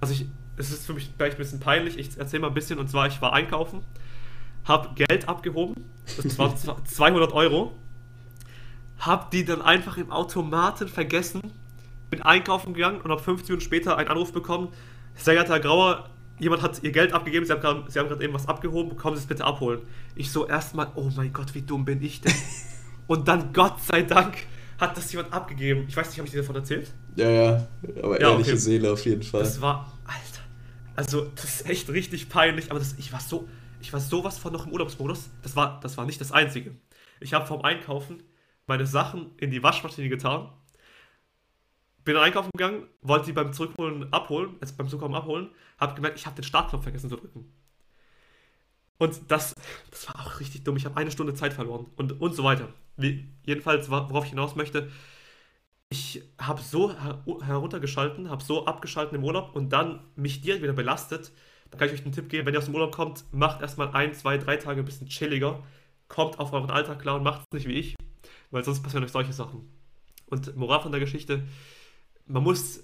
Also 0.00 0.14
ich, 0.14 0.26
es 0.56 0.70
ist 0.70 0.84
für 0.84 0.94
mich 0.94 1.10
vielleicht 1.16 1.36
ein 1.36 1.38
bisschen 1.38 1.60
peinlich. 1.60 1.96
Ich 1.96 2.18
erzähle 2.18 2.42
mal 2.42 2.48
ein 2.48 2.54
bisschen. 2.54 2.78
Und 2.78 2.90
zwar, 2.90 3.06
ich 3.06 3.22
war 3.22 3.32
einkaufen, 3.32 3.80
habe 4.64 4.90
Geld 4.94 5.28
abgehoben. 5.28 5.74
Das 6.22 6.38
war 6.38 6.54
200 6.56 7.32
Euro. 7.32 7.72
Habe 8.98 9.26
die 9.32 9.44
dann 9.44 9.62
einfach 9.62 9.96
im 9.96 10.10
Automaten 10.10 10.88
vergessen. 10.88 11.40
Bin 12.12 12.20
einkaufen 12.20 12.74
gegangen 12.74 13.00
und 13.00 13.10
habe 13.10 13.22
15 13.22 13.46
Minuten 13.46 13.64
später 13.64 13.96
einen 13.96 14.08
Anruf 14.08 14.34
bekommen. 14.34 14.68
Sehr 15.14 15.32
geehrter 15.32 15.54
Herr 15.54 15.60
Grauer, 15.60 16.10
jemand 16.38 16.60
hat 16.60 16.82
ihr 16.82 16.92
Geld 16.92 17.14
abgegeben. 17.14 17.46
Sie 17.46 17.52
haben 17.52 17.62
gerade 17.62 18.22
eben 18.22 18.34
was 18.34 18.46
abgehoben. 18.46 18.98
Kommen 18.98 19.16
Sie 19.16 19.22
es 19.22 19.26
bitte 19.26 19.46
abholen. 19.46 19.80
Ich 20.14 20.30
so 20.30 20.46
erstmal, 20.46 20.88
oh 20.94 21.08
mein 21.16 21.32
Gott, 21.32 21.54
wie 21.54 21.62
dumm 21.62 21.86
bin 21.86 22.02
ich 22.02 22.20
denn? 22.20 22.34
und 23.06 23.28
dann, 23.28 23.54
Gott 23.54 23.80
sei 23.82 24.02
Dank, 24.02 24.36
hat 24.78 24.94
das 24.94 25.10
jemand 25.10 25.32
abgegeben. 25.32 25.86
Ich 25.88 25.96
weiß 25.96 26.08
nicht, 26.08 26.18
habe 26.18 26.26
ich 26.26 26.32
dir 26.32 26.42
davon 26.42 26.56
erzählt? 26.56 26.92
Ja, 27.16 27.30
ja, 27.30 27.68
aber 28.02 28.20
ja, 28.20 28.28
ehrliche 28.28 28.50
okay. 28.50 28.60
Seele 28.60 28.92
auf 28.92 29.02
jeden 29.06 29.22
Fall. 29.22 29.40
Das 29.40 29.62
war, 29.62 29.90
Alter, 30.04 30.42
also, 30.94 31.30
das 31.34 31.44
ist 31.44 31.70
echt 31.70 31.88
richtig 31.88 32.28
peinlich, 32.28 32.70
aber 32.70 32.78
das, 32.78 32.94
ich 32.98 33.10
war 33.10 33.20
so, 33.20 33.48
ich 33.80 33.90
war 33.90 34.00
sowas 34.00 34.36
von 34.36 34.52
noch 34.52 34.66
im 34.66 34.72
Urlaubsmodus. 34.72 35.30
Das 35.42 35.56
war, 35.56 35.80
das 35.80 35.96
war 35.96 36.04
nicht 36.04 36.20
das 36.20 36.30
Einzige. 36.30 36.72
Ich 37.20 37.32
habe 37.32 37.46
vom 37.46 37.62
Einkaufen 37.62 38.22
meine 38.66 38.86
Sachen 38.86 39.30
in 39.38 39.50
die 39.50 39.62
Waschmaschine 39.62 40.10
getan, 40.10 40.50
bin 42.04 42.16
einkaufen 42.16 42.50
gegangen, 42.56 42.88
wollte 43.00 43.26
sie 43.26 43.32
beim 43.32 43.52
Zurückholen 43.52 44.12
abholen, 44.12 44.56
also 44.60 44.74
beim 44.76 44.88
Zurückkommen 44.88 45.14
abholen, 45.14 45.50
habe 45.78 45.94
gemerkt, 45.94 46.18
ich 46.18 46.26
habe 46.26 46.36
den 46.36 46.44
Startknopf 46.44 46.82
vergessen 46.82 47.10
zu 47.10 47.16
drücken. 47.16 47.52
Und 48.98 49.30
das, 49.30 49.54
das 49.90 50.08
war 50.08 50.26
auch 50.26 50.40
richtig 50.40 50.62
dumm. 50.62 50.76
Ich 50.76 50.84
habe 50.84 50.96
eine 50.96 51.10
Stunde 51.10 51.34
Zeit 51.34 51.52
verloren 51.52 51.86
und, 51.96 52.20
und 52.20 52.34
so 52.34 52.44
weiter. 52.44 52.68
Wie, 52.96 53.28
jedenfalls, 53.44 53.90
worauf 53.90 54.24
ich 54.24 54.30
hinaus 54.30 54.54
möchte, 54.54 54.90
ich 55.90 56.22
habe 56.38 56.62
so 56.62 56.90
her 56.90 57.22
heruntergeschalten, 57.42 58.30
habe 58.30 58.42
so 58.42 58.64
abgeschalten 58.64 59.16
im 59.16 59.24
Urlaub 59.24 59.54
und 59.54 59.70
dann 59.70 60.04
mich 60.14 60.40
direkt 60.40 60.62
wieder 60.62 60.72
belastet. 60.72 61.32
Da 61.70 61.78
kann 61.78 61.88
ich 61.88 61.94
euch 61.94 62.02
einen 62.02 62.12
Tipp 62.12 62.28
geben, 62.28 62.46
wenn 62.46 62.54
ihr 62.54 62.58
aus 62.58 62.66
dem 62.66 62.74
Urlaub 62.74 62.94
kommt, 62.94 63.24
macht 63.32 63.60
erstmal 63.60 63.88
ein, 63.88 64.14
zwei, 64.14 64.38
drei 64.38 64.56
Tage 64.56 64.80
ein 64.80 64.84
bisschen 64.84 65.08
chilliger, 65.08 65.62
kommt 66.08 66.38
auf 66.38 66.52
euren 66.52 66.70
Alltag 66.70 67.00
klar 67.00 67.16
und 67.16 67.24
macht 67.24 67.42
es 67.42 67.52
nicht 67.52 67.68
wie 67.68 67.78
ich, 67.78 67.96
weil 68.50 68.64
sonst 68.64 68.82
passieren 68.82 69.04
euch 69.04 69.12
solche 69.12 69.32
Sachen. 69.32 69.68
Und 70.26 70.56
Moral 70.56 70.80
von 70.80 70.92
der 70.92 71.00
Geschichte, 71.00 71.42
man 72.26 72.42
muss, 72.42 72.80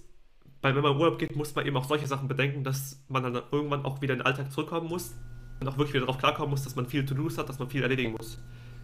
wenn 0.63 0.75
man 0.75 0.97
Urlaub 0.97 1.19
geht, 1.19 1.37
muss 1.37 1.55
man 1.55 1.67
eben 1.67 1.77
auch 1.77 1.85
solche 1.85 2.07
Sachen 2.07 2.29
bedenken, 2.29 2.65
dass 2.65 3.01
man 3.09 3.23
dann 3.23 3.43
irgendwann 3.53 3.85
auch 3.85 4.01
wieder 4.03 4.15
in 4.15 4.21
den 4.21 4.27
Alltag 4.27 4.53
zurückkommen 4.53 4.89
muss 4.89 5.15
und 5.61 5.69
auch 5.69 5.77
wirklich 5.79 5.95
wieder 5.95 6.07
darauf 6.07 6.19
klarkommen 6.19 6.51
muss, 6.51 6.63
dass 6.63 6.77
man 6.77 6.87
viel 6.87 7.05
To-Dos 7.05 7.39
hat, 7.39 7.49
dass 7.49 7.59
man 7.59 7.69
viel 7.69 7.83
erledigen 7.83 8.13
muss. 8.13 8.39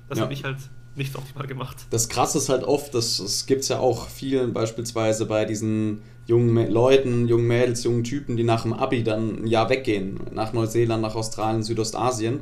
Das 0.08 0.18
ja. 0.18 0.24
habe 0.24 0.34
ich 0.34 0.44
halt 0.44 0.58
nicht 0.96 1.12
so 1.12 1.18
optimal 1.18 1.46
gemacht. 1.46 1.86
Das 1.90 2.08
Krasse 2.08 2.38
ist 2.38 2.48
halt 2.48 2.62
oft, 2.64 2.94
das, 2.94 3.18
das 3.18 3.46
gibt 3.46 3.62
es 3.62 3.68
ja 3.68 3.78
auch 3.78 4.08
vielen, 4.08 4.52
beispielsweise 4.52 5.26
bei 5.26 5.44
diesen 5.44 6.02
jungen 6.26 6.70
Leuten, 6.70 7.26
jungen 7.26 7.46
Mädels, 7.46 7.84
jungen 7.84 8.04
Typen, 8.04 8.36
die 8.36 8.44
nach 8.44 8.62
dem 8.62 8.72
Abi 8.72 9.02
dann 9.02 9.42
ein 9.42 9.46
Jahr 9.46 9.68
weggehen, 9.70 10.20
nach 10.32 10.52
Neuseeland, 10.52 11.02
nach 11.02 11.14
Australien, 11.14 11.62
Südostasien, 11.62 12.40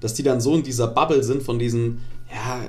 dass 0.00 0.14
die 0.14 0.22
dann 0.22 0.40
so 0.40 0.54
in 0.54 0.62
dieser 0.62 0.88
Bubble 0.88 1.22
sind 1.22 1.42
von 1.42 1.58
diesen, 1.58 2.00
ja, 2.30 2.60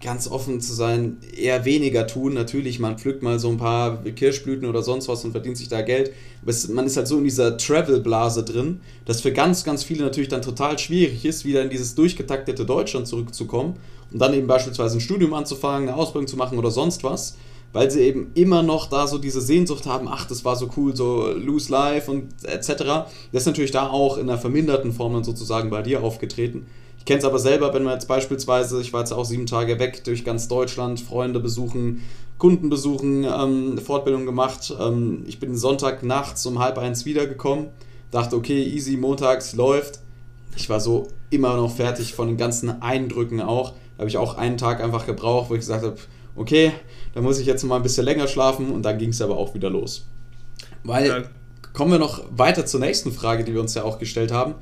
ganz 0.00 0.28
offen 0.28 0.60
zu 0.60 0.72
sein, 0.72 1.18
eher 1.36 1.64
weniger 1.64 2.06
tun. 2.06 2.34
Natürlich, 2.34 2.78
man 2.78 2.98
pflückt 2.98 3.22
mal 3.22 3.38
so 3.38 3.48
ein 3.48 3.56
paar 3.56 4.02
Kirschblüten 4.04 4.68
oder 4.68 4.82
sonst 4.82 5.08
was 5.08 5.24
und 5.24 5.32
verdient 5.32 5.56
sich 5.56 5.68
da 5.68 5.82
Geld. 5.82 6.12
Aber 6.42 6.50
es, 6.50 6.68
man 6.68 6.86
ist 6.86 6.96
halt 6.96 7.08
so 7.08 7.18
in 7.18 7.24
dieser 7.24 7.56
Travel-Blase 7.56 8.44
drin, 8.44 8.80
dass 9.06 9.20
für 9.20 9.32
ganz, 9.32 9.64
ganz 9.64 9.82
viele 9.82 10.04
natürlich 10.04 10.28
dann 10.28 10.42
total 10.42 10.78
schwierig 10.78 11.24
ist, 11.24 11.44
wieder 11.44 11.62
in 11.62 11.70
dieses 11.70 11.94
durchgetaktete 11.94 12.64
Deutschland 12.64 13.08
zurückzukommen 13.08 13.76
und 14.12 14.20
dann 14.20 14.34
eben 14.34 14.46
beispielsweise 14.46 14.98
ein 14.98 15.00
Studium 15.00 15.34
anzufangen, 15.34 15.88
eine 15.88 15.96
Ausbildung 15.96 16.28
zu 16.28 16.36
machen 16.36 16.58
oder 16.58 16.70
sonst 16.70 17.02
was. 17.02 17.36
Weil 17.74 17.90
sie 17.90 18.00
eben 18.00 18.30
immer 18.32 18.62
noch 18.62 18.88
da 18.88 19.06
so 19.06 19.18
diese 19.18 19.42
Sehnsucht 19.42 19.84
haben, 19.84 20.08
ach, 20.08 20.24
das 20.24 20.42
war 20.42 20.56
so 20.56 20.70
cool, 20.78 20.96
so 20.96 21.30
Lose 21.32 21.70
Life 21.70 22.10
und 22.10 22.28
etc. 22.44 22.66
Das 23.30 23.42
ist 23.42 23.46
natürlich 23.46 23.72
da 23.72 23.90
auch 23.90 24.16
in 24.16 24.30
einer 24.30 24.38
verminderten 24.38 24.94
Form 24.94 25.12
dann 25.12 25.24
sozusagen 25.24 25.68
bei 25.68 25.82
dir 25.82 26.02
aufgetreten 26.02 26.66
kenne 27.04 27.20
es 27.20 27.24
aber 27.24 27.38
selber, 27.38 27.72
wenn 27.72 27.84
man 27.84 27.94
jetzt 27.94 28.08
beispielsweise, 28.08 28.80
ich 28.80 28.92
war 28.92 29.00
jetzt 29.00 29.12
auch 29.12 29.24
sieben 29.24 29.46
Tage 29.46 29.78
weg 29.78 30.04
durch 30.04 30.24
ganz 30.24 30.48
Deutschland, 30.48 31.00
Freunde 31.00 31.40
besuchen, 31.40 32.02
Kunden 32.38 32.70
besuchen, 32.70 33.24
ähm, 33.24 33.78
Fortbildung 33.78 34.26
gemacht. 34.26 34.74
Ähm, 34.78 35.24
ich 35.26 35.40
bin 35.40 35.56
Sonntag 35.56 36.02
nachts 36.02 36.46
um 36.46 36.58
halb 36.58 36.78
eins 36.78 37.04
wiedergekommen, 37.04 37.68
dachte, 38.10 38.36
okay, 38.36 38.62
easy, 38.62 38.96
montags 38.96 39.54
läuft. 39.54 40.00
Ich 40.56 40.68
war 40.68 40.80
so 40.80 41.08
immer 41.30 41.56
noch 41.56 41.74
fertig 41.74 42.14
von 42.14 42.28
den 42.28 42.36
ganzen 42.36 42.82
Eindrücken 42.82 43.40
auch. 43.40 43.72
Da 43.96 44.02
habe 44.02 44.08
ich 44.08 44.18
auch 44.18 44.36
einen 44.36 44.56
Tag 44.56 44.82
einfach 44.82 45.06
gebraucht, 45.06 45.50
wo 45.50 45.54
ich 45.54 45.60
gesagt 45.60 45.84
habe, 45.84 45.96
okay, 46.36 46.72
da 47.14 47.20
muss 47.20 47.38
ich 47.38 47.46
jetzt 47.46 47.64
mal 47.64 47.76
ein 47.76 47.82
bisschen 47.82 48.04
länger 48.04 48.28
schlafen 48.28 48.70
und 48.70 48.82
dann 48.82 48.98
ging 48.98 49.10
es 49.10 49.20
aber 49.20 49.36
auch 49.36 49.54
wieder 49.54 49.70
los. 49.70 50.06
Weil, 50.84 51.28
kommen 51.72 51.90
wir 51.90 51.98
noch 51.98 52.24
weiter 52.30 52.64
zur 52.64 52.80
nächsten 52.80 53.12
Frage, 53.12 53.44
die 53.44 53.52
wir 53.52 53.60
uns 53.60 53.74
ja 53.74 53.82
auch 53.82 53.98
gestellt 53.98 54.30
haben 54.30 54.54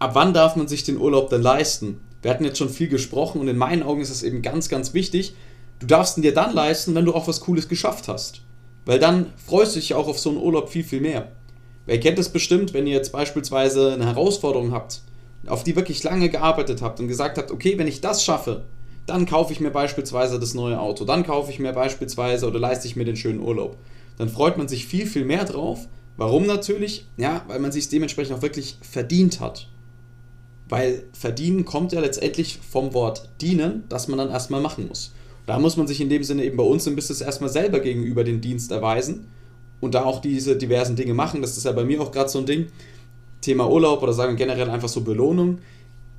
ab 0.00 0.14
wann 0.14 0.34
darf 0.34 0.56
man 0.56 0.66
sich 0.66 0.82
den 0.82 0.98
Urlaub 0.98 1.30
denn 1.30 1.42
leisten? 1.42 2.00
Wir 2.22 2.30
hatten 2.32 2.44
jetzt 2.44 2.58
schon 2.58 2.68
viel 2.68 2.88
gesprochen 2.88 3.40
und 3.40 3.48
in 3.48 3.56
meinen 3.56 3.84
Augen 3.84 4.00
ist 4.00 4.10
es 4.10 4.24
eben 4.24 4.42
ganz, 4.42 4.68
ganz 4.68 4.92
wichtig. 4.92 5.36
Du 5.78 5.86
darfst 5.86 6.18
ihn 6.18 6.22
dir 6.22 6.34
dann 6.34 6.52
leisten, 6.52 6.94
wenn 6.94 7.04
du 7.04 7.14
auch 7.14 7.28
was 7.28 7.40
Cooles 7.40 7.68
geschafft 7.68 8.08
hast. 8.08 8.42
Weil 8.84 8.98
dann 8.98 9.26
freust 9.36 9.76
du 9.76 9.80
dich 9.80 9.94
auch 9.94 10.08
auf 10.08 10.18
so 10.18 10.30
einen 10.30 10.38
Urlaub 10.38 10.68
viel, 10.68 10.84
viel 10.84 11.00
mehr. 11.00 11.32
Wer 11.86 12.00
kennt 12.00 12.18
es 12.18 12.28
bestimmt, 12.28 12.74
wenn 12.74 12.86
ihr 12.86 12.94
jetzt 12.94 13.12
beispielsweise 13.12 13.92
eine 13.92 14.06
Herausforderung 14.06 14.72
habt, 14.72 15.02
auf 15.46 15.64
die 15.64 15.76
wirklich 15.76 16.02
lange 16.02 16.28
gearbeitet 16.28 16.82
habt 16.82 17.00
und 17.00 17.08
gesagt 17.08 17.38
habt, 17.38 17.50
okay, 17.50 17.78
wenn 17.78 17.88
ich 17.88 18.00
das 18.00 18.24
schaffe, 18.24 18.64
dann 19.06 19.26
kaufe 19.26 19.52
ich 19.52 19.60
mir 19.60 19.70
beispielsweise 19.70 20.38
das 20.38 20.54
neue 20.54 20.78
Auto, 20.78 21.04
dann 21.04 21.24
kaufe 21.24 21.50
ich 21.50 21.58
mir 21.58 21.72
beispielsweise 21.72 22.46
oder 22.46 22.58
leiste 22.58 22.86
ich 22.86 22.96
mir 22.96 23.04
den 23.04 23.16
schönen 23.16 23.40
Urlaub. 23.40 23.76
Dann 24.18 24.28
freut 24.28 24.58
man 24.58 24.68
sich 24.68 24.86
viel, 24.86 25.06
viel 25.06 25.24
mehr 25.24 25.44
drauf. 25.44 25.88
Warum 26.16 26.46
natürlich? 26.46 27.06
Ja, 27.16 27.44
weil 27.48 27.58
man 27.58 27.72
sich 27.72 27.88
dementsprechend 27.88 28.36
auch 28.36 28.42
wirklich 28.42 28.78
verdient 28.82 29.40
hat. 29.40 29.68
Weil 30.70 31.02
verdienen 31.12 31.64
kommt 31.64 31.92
ja 31.92 32.00
letztendlich 32.00 32.58
vom 32.58 32.94
Wort 32.94 33.28
dienen, 33.40 33.84
das 33.88 34.06
man 34.06 34.18
dann 34.18 34.30
erstmal 34.30 34.60
machen 34.60 34.86
muss. 34.88 35.12
Da 35.46 35.58
muss 35.58 35.76
man 35.76 35.88
sich 35.88 36.00
in 36.00 36.08
dem 36.08 36.22
Sinne 36.22 36.44
eben 36.44 36.56
bei 36.56 36.62
uns 36.62 36.86
im 36.86 36.94
Business 36.94 37.20
erstmal 37.20 37.50
selber 37.50 37.80
gegenüber 37.80 38.22
den 38.22 38.40
Dienst 38.40 38.70
erweisen 38.70 39.26
und 39.80 39.94
da 39.94 40.04
auch 40.04 40.20
diese 40.20 40.56
diversen 40.56 40.94
Dinge 40.94 41.12
machen. 41.12 41.42
Das 41.42 41.56
ist 41.56 41.64
ja 41.64 41.72
bei 41.72 41.84
mir 41.84 42.00
auch 42.00 42.12
gerade 42.12 42.30
so 42.30 42.38
ein 42.38 42.46
Ding. 42.46 42.68
Thema 43.40 43.68
Urlaub 43.68 44.00
oder 44.02 44.12
sagen 44.12 44.36
generell 44.36 44.70
einfach 44.70 44.88
so 44.88 45.00
Belohnung. 45.00 45.58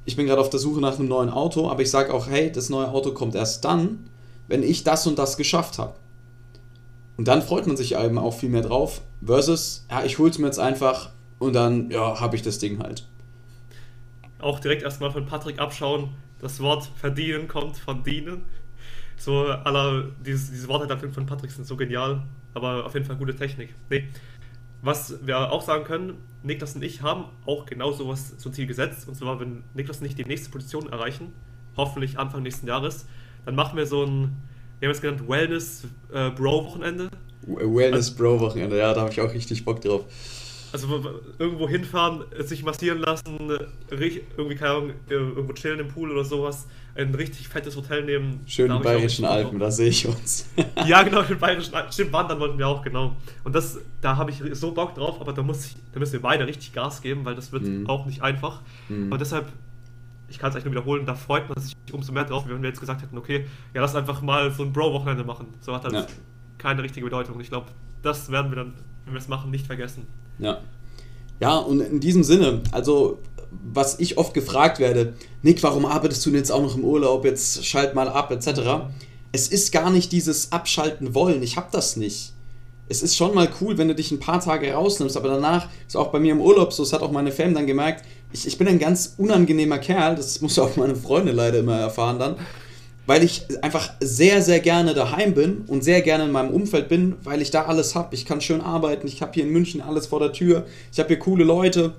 Ich 0.03 0.17
bin 0.17 0.25
gerade 0.25 0.41
auf 0.41 0.50
der 0.50 0.60
Suche 0.60 0.81
nach 0.81 1.00
einem 1.00 1.08
neuen 1.08 1.29
Auto, 1.29 1.70
aber 1.70 1.81
ich 1.81 1.89
sage 1.89 2.13
auch, 2.13 2.27
hey, 2.27 2.51
das 2.51 2.70
neue 2.70 2.89
Auto 2.89 3.12
kommt 3.12 3.36
erst 3.36 3.63
dann, 3.63 4.10
wenn 4.50 4.63
ich 4.63 4.84
das 4.84 5.08
und 5.08 5.17
das 5.17 5.38
geschafft 5.38 5.77
habe. 5.77 5.93
Und 7.17 7.27
dann 7.27 7.41
freut 7.41 7.67
man 7.67 7.77
sich 7.77 7.96
eben 7.96 8.17
auch 8.17 8.34
viel 8.34 8.50
mehr 8.50 8.63
drauf, 8.63 9.01
versus, 9.24 9.86
ja, 9.89 10.03
ich 10.03 10.17
hole 10.17 10.31
es 10.31 10.39
mir 10.39 10.48
jetzt 10.48 10.60
einfach 10.60 11.12
und 11.39 11.53
dann, 11.53 11.89
ja, 11.91 12.20
habe 12.20 12.36
ich 12.36 12.41
das 12.41 12.58
Ding 12.58 12.79
halt 12.79 13.05
auch 14.44 14.60
direkt 14.60 14.84
erstmal 14.84 15.12
von 15.12 15.26
Patrick 15.26 15.60
abschauen. 15.60 16.10
Das 16.40 16.60
Wort 16.60 16.90
verdienen 16.96 17.48
kommt 17.48 17.78
von 17.78 18.04
dienen. 18.04 18.44
So, 19.18 19.46
aller, 19.46 20.06
diese 20.26 20.68
Worte 20.68 20.98
von 21.10 21.26
Patrick 21.26 21.52
sind 21.52 21.68
so 21.68 21.78
genial, 21.78 22.24
aber 22.56 22.86
auf 22.86 22.94
jeden 22.96 23.06
Fall 23.06 23.18
gute 23.18 23.36
Technik. 23.36 23.76
Nee. 23.90 24.08
Was 24.82 25.24
wir 25.24 25.52
auch 25.52 25.62
sagen 25.62 25.84
können, 25.84 26.18
Niklas 26.42 26.76
und 26.76 26.84
ich 26.84 27.04
haben 27.04 27.26
auch 27.46 27.68
genau 27.68 27.92
sowas 27.92 28.36
zum 28.38 28.52
Ziel 28.52 28.66
gesetzt. 28.66 29.08
Und 29.08 29.14
zwar, 29.14 29.40
wenn 29.40 29.64
Niklas 29.76 30.00
und 30.00 30.08
ich 30.08 30.16
die 30.16 30.26
nächste 30.26 30.50
Position 30.50 30.92
erreichen, 30.92 31.34
hoffentlich 31.78 32.18
Anfang 32.18 32.42
nächsten 32.42 32.66
Jahres, 32.66 33.06
dann 33.46 33.54
machen 33.54 33.78
wir 33.78 33.86
so 33.86 34.04
ein, 34.04 34.36
wir 34.80 34.90
haben 34.90 34.96
es 34.96 35.02
genannt, 35.02 35.30
Wellness-Bro-Wochenende. 35.30 37.10
Äh, 37.46 37.48
Wellness-Bro-Wochenende, 37.48 38.80
ja, 38.80 38.92
da 38.96 39.02
habe 39.02 39.12
ich 39.12 39.22
auch 39.22 39.32
richtig 39.32 39.64
Bock 39.66 39.82
drauf 39.82 40.06
also 40.72 41.22
irgendwo 41.38 41.68
hinfahren, 41.68 42.24
sich 42.40 42.63
massieren 42.63 43.00
lassen, 43.00 43.38
irgendwie, 43.90 44.56
keine 44.56 44.72
Ahnung, 44.72 44.92
irgendwo 45.10 45.54
chillen 45.54 45.80
im 45.80 45.88
Pool 45.90 46.12
oder 46.12 46.24
sowas, 46.24 46.68
ein 46.96 47.13
richtig 47.16 47.48
fettes 47.48 47.75
Hotel 47.75 48.04
nehmen. 48.04 48.42
Schön 48.46 48.72
in 48.72 48.82
bayerischen 48.82 49.25
Alpen, 49.25 49.60
da 49.60 49.72
sehe 49.72 49.90
ich 49.90 50.06
uns. 50.08 50.48
ja, 50.86 51.04
genau, 51.04 51.22
in 51.22 51.40
bayerischen 51.40 51.74
Alpen. 51.74 51.92
Stimmt, 51.92 52.13
wandern 52.13 52.40
wollten 52.40 52.58
wir 52.58 52.68
auch, 52.68 52.82
genau. 52.84 53.16
Und 53.44 53.56
das, 53.56 53.80
da 54.01 54.18
habe 54.18 54.32
ich 54.32 54.42
so 54.54 54.72
Bock 54.74 54.96
drauf, 54.96 55.20
aber 55.22 55.34
da, 55.34 55.42
muss 55.42 55.66
ich, 55.66 55.75
da 55.94 56.00
müssen 56.00 56.13
wir 56.13 56.22
beide 56.22 56.46
richtig 56.48 56.74
Gas 56.74 57.01
geben, 57.01 57.25
weil 57.25 57.36
das 57.36 57.51
wird 57.51 57.63
mhm. 57.63 57.88
auch 57.88 58.06
nicht 58.06 58.22
einfach. 58.22 58.62
Mhm. 58.90 59.12
Und 59.12 59.22
deshalb, 59.22 59.48
ich 60.30 60.40
kann 60.40 60.50
es 60.50 60.56
eigentlich 60.56 60.66
nur 60.66 60.74
wiederholen, 60.74 61.06
da 61.06 61.16
freut 61.16 61.50
man 61.50 61.60
sich 61.60 61.75
umso 61.92 62.12
mehr 62.12 62.25
drauf, 62.25 62.46
wenn 62.48 62.62
wir 62.62 62.70
jetzt 62.70 62.80
gesagt 62.80 63.01
hätten, 63.01 63.18
okay, 63.18 63.46
ja, 63.74 63.82
lass 63.82 63.96
einfach 63.96 64.22
mal 64.22 64.51
so 64.51 64.63
ein 64.63 64.74
Bro-Wochenende 64.74 65.24
machen. 65.24 65.48
So 65.62 65.74
hat 65.74 65.86
das 65.86 65.94
ja. 65.94 66.06
keine 66.58 66.84
richtige 66.84 67.06
Bedeutung. 67.06 67.40
Ich 67.40 67.50
glaube, 67.50 67.68
das 68.01 68.32
werden 68.32 68.51
wir 68.51 68.58
dann, 68.58 68.74
wenn 69.06 69.13
wir 69.13 69.20
es 69.20 69.28
machen, 69.28 69.51
nicht 69.51 69.68
vergessen. 69.68 70.08
Ja. 70.42 70.60
Ja, 71.40 71.58
und 71.58 71.80
in 71.80 72.00
diesem 72.00 72.24
Sinne, 72.24 72.62
also 72.72 73.20
was 73.74 74.00
ich 74.00 74.18
oft 74.18 74.34
gefragt 74.34 74.80
werde, 74.80 75.14
Nick, 75.42 75.64
warum 75.64 75.86
arbeitest 75.86 76.26
du 76.26 76.30
denn 76.30 76.40
jetzt 76.40 76.52
auch 76.52 76.62
noch 76.62 76.76
im 76.76 76.84
Urlaub? 76.84 77.26
Jetzt 77.26 77.66
schalt 77.66 77.96
mal 77.96 78.08
ab, 78.08 78.32
etc. 78.32 78.92
Es 79.32 79.48
ist 79.48 79.72
gar 79.72 79.90
nicht 79.90 80.12
dieses 80.12 80.52
Abschalten 80.52 81.16
wollen. 81.16 81.42
Ich 81.42 81.58
habe 81.58 81.68
das 81.72 81.96
nicht. 81.96 82.34
Es 82.90 83.02
ist 83.02 83.16
schon 83.16 83.34
mal 83.34 83.50
cool, 83.62 83.78
wenn 83.78 83.88
du 83.88 83.96
dich 83.96 84.12
ein 84.12 84.20
paar 84.20 84.42
Tage 84.42 84.74
rausnimmst, 84.74 85.16
aber 85.16 85.30
danach 85.30 85.70
ist 85.88 85.96
auch 85.96 86.10
bei 86.10 86.20
mir 86.20 86.34
im 86.34 86.42
Urlaub 86.42 86.74
so, 86.74 86.84
das 86.84 86.92
hat 86.92 87.02
auch 87.02 87.12
meine 87.12 87.32
Fam 87.32 87.54
dann 87.54 87.66
gemerkt, 87.66 88.04
ich, 88.34 88.46
ich 88.46 88.58
bin 88.58 88.68
ein 88.68 88.80
ganz 88.80 89.16
unangenehmer 89.18 89.78
Kerl, 89.78 90.16
das 90.16 90.42
muss 90.42 90.60
auch 90.60 90.76
meine 90.76 90.96
Freunde 90.96 91.32
leider 91.32 91.60
immer 91.60 91.80
erfahren 91.80 92.20
dann 92.20 92.36
weil 93.12 93.25
ich 93.25 93.44
einfach 93.62 93.91
sehr, 94.00 94.41
sehr 94.41 94.62
gerne 94.62 94.94
daheim 94.94 95.34
bin 95.34 95.65
und 95.68 95.84
sehr 95.84 96.01
gerne 96.01 96.24
in 96.24 96.32
meinem 96.32 96.50
Umfeld 96.51 96.88
bin, 96.88 97.15
weil 97.25 97.41
ich 97.41 97.51
da 97.51 97.65
alles 97.65 97.94
habe. 97.94 98.15
Ich 98.15 98.25
kann 98.25 98.39
schön 98.39 98.62
arbeiten, 98.62 99.06
ich 99.06 99.22
habe 99.22 99.34
hier 99.34 99.44
in 99.44 99.50
München 99.50 99.82
alles 99.82 100.08
vor 100.08 100.22
der 100.22 100.32
Tür, 100.32 100.65
ich 100.94 100.98
habe 100.98 101.10
hier 101.10 101.20
coole 101.20 101.44
Leute 101.44 101.91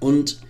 und 0.00 0.40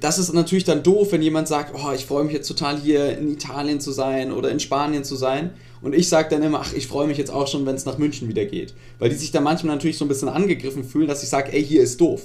das 0.00 0.18
ist 0.18 0.34
natürlich 0.34 0.64
dann 0.64 0.82
doof, 0.82 1.12
wenn 1.12 1.22
jemand 1.22 1.46
sagt, 1.46 1.72
oh, 1.72 1.92
ich 1.94 2.04
freue 2.04 2.24
mich 2.24 2.32
jetzt 2.32 2.48
total 2.48 2.80
hier 2.80 3.16
in 3.16 3.30
Italien 3.30 3.78
zu 3.78 3.92
sein 3.92 4.32
oder 4.32 4.50
in 4.50 4.58
Spanien 4.58 5.04
zu 5.04 5.14
sein. 5.14 5.50
Und 5.80 5.94
ich 5.94 6.08
sage 6.08 6.28
dann 6.28 6.42
immer, 6.42 6.62
ach, 6.62 6.72
ich 6.72 6.88
freue 6.88 7.06
mich 7.06 7.16
jetzt 7.16 7.30
auch 7.30 7.46
schon, 7.46 7.64
wenn 7.64 7.76
es 7.76 7.84
nach 7.84 7.98
München 7.98 8.28
wieder 8.28 8.44
geht. 8.44 8.74
Weil 8.98 9.10
die 9.10 9.14
sich 9.14 9.30
da 9.30 9.40
manchmal 9.40 9.76
natürlich 9.76 9.98
so 9.98 10.04
ein 10.04 10.08
bisschen 10.08 10.28
angegriffen 10.28 10.82
fühlen, 10.82 11.06
dass 11.06 11.22
ich 11.22 11.28
sage, 11.28 11.52
ey, 11.52 11.64
hier 11.64 11.82
ist 11.82 12.00
doof. 12.00 12.22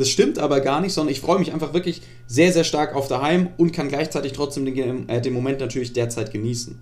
Das 0.00 0.08
stimmt 0.08 0.38
aber 0.38 0.60
gar 0.60 0.80
nicht, 0.80 0.94
sondern 0.94 1.12
ich 1.12 1.20
freue 1.20 1.38
mich 1.38 1.52
einfach 1.52 1.74
wirklich 1.74 2.00
sehr, 2.26 2.54
sehr 2.54 2.64
stark 2.64 2.94
auf 2.94 3.06
daheim 3.06 3.50
und 3.58 3.72
kann 3.72 3.88
gleichzeitig 3.88 4.32
trotzdem 4.32 4.64
den, 4.64 5.06
äh, 5.10 5.20
den 5.20 5.34
Moment 5.34 5.60
natürlich 5.60 5.92
derzeit 5.92 6.32
genießen. 6.32 6.78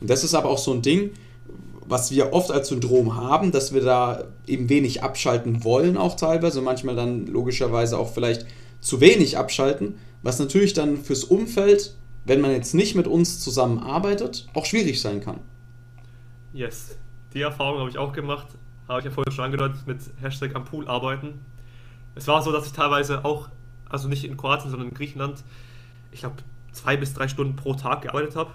Und 0.00 0.08
das 0.08 0.24
ist 0.24 0.34
aber 0.34 0.48
auch 0.48 0.56
so 0.56 0.72
ein 0.72 0.80
Ding, 0.80 1.10
was 1.84 2.10
wir 2.12 2.32
oft 2.32 2.50
als 2.50 2.68
Syndrom 2.68 3.14
haben, 3.14 3.52
dass 3.52 3.74
wir 3.74 3.82
da 3.82 4.24
eben 4.46 4.70
wenig 4.70 5.02
abschalten 5.02 5.64
wollen, 5.64 5.98
auch 5.98 6.16
teilweise, 6.16 6.62
manchmal 6.62 6.96
dann 6.96 7.26
logischerweise 7.26 7.98
auch 7.98 8.14
vielleicht 8.14 8.46
zu 8.80 9.02
wenig 9.02 9.36
abschalten, 9.36 9.96
was 10.22 10.38
natürlich 10.38 10.72
dann 10.72 10.96
fürs 10.96 11.24
Umfeld, 11.24 11.94
wenn 12.24 12.40
man 12.40 12.52
jetzt 12.52 12.72
nicht 12.72 12.94
mit 12.94 13.06
uns 13.06 13.40
zusammenarbeitet, 13.40 14.48
auch 14.54 14.64
schwierig 14.64 15.02
sein 15.02 15.20
kann. 15.20 15.40
Yes, 16.54 16.96
die 17.34 17.42
Erfahrung 17.42 17.80
habe 17.80 17.90
ich 17.90 17.98
auch 17.98 18.14
gemacht, 18.14 18.46
habe 18.88 19.00
ich 19.00 19.04
ja 19.04 19.10
vorhin 19.10 19.30
schon 19.30 19.44
angedeutet, 19.44 19.86
mit 19.86 19.98
Hashtag 20.22 20.56
am 20.56 20.64
Pool 20.64 20.88
arbeiten 20.88 21.34
es 22.14 22.26
war 22.28 22.42
so, 22.42 22.52
dass 22.52 22.66
ich 22.66 22.72
teilweise 22.72 23.24
auch, 23.24 23.48
also 23.88 24.08
nicht 24.08 24.24
in 24.24 24.36
Kroatien, 24.36 24.70
sondern 24.70 24.88
in 24.88 24.94
Griechenland, 24.94 25.42
ich 26.10 26.20
glaube, 26.20 26.36
zwei 26.72 26.96
bis 26.96 27.14
drei 27.14 27.28
Stunden 27.28 27.56
pro 27.56 27.74
Tag 27.74 28.02
gearbeitet 28.02 28.36
habe. 28.36 28.50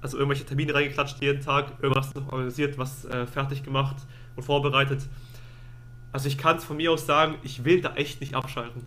Also 0.00 0.18
irgendwelche 0.18 0.44
Termine 0.44 0.74
reingeklatscht 0.74 1.20
jeden 1.22 1.42
Tag, 1.42 1.72
irgendwas 1.80 2.14
noch 2.14 2.30
organisiert, 2.30 2.76
was 2.76 3.04
äh, 3.06 3.26
fertig 3.26 3.62
gemacht 3.62 3.96
und 4.36 4.42
vorbereitet. 4.42 5.08
Also 6.12 6.28
ich 6.28 6.36
kann 6.36 6.58
es 6.58 6.64
von 6.64 6.76
mir 6.76 6.92
aus 6.92 7.06
sagen, 7.06 7.36
ich 7.42 7.64
will 7.64 7.80
da 7.80 7.94
echt 7.94 8.20
nicht 8.20 8.34
abschalten. 8.34 8.82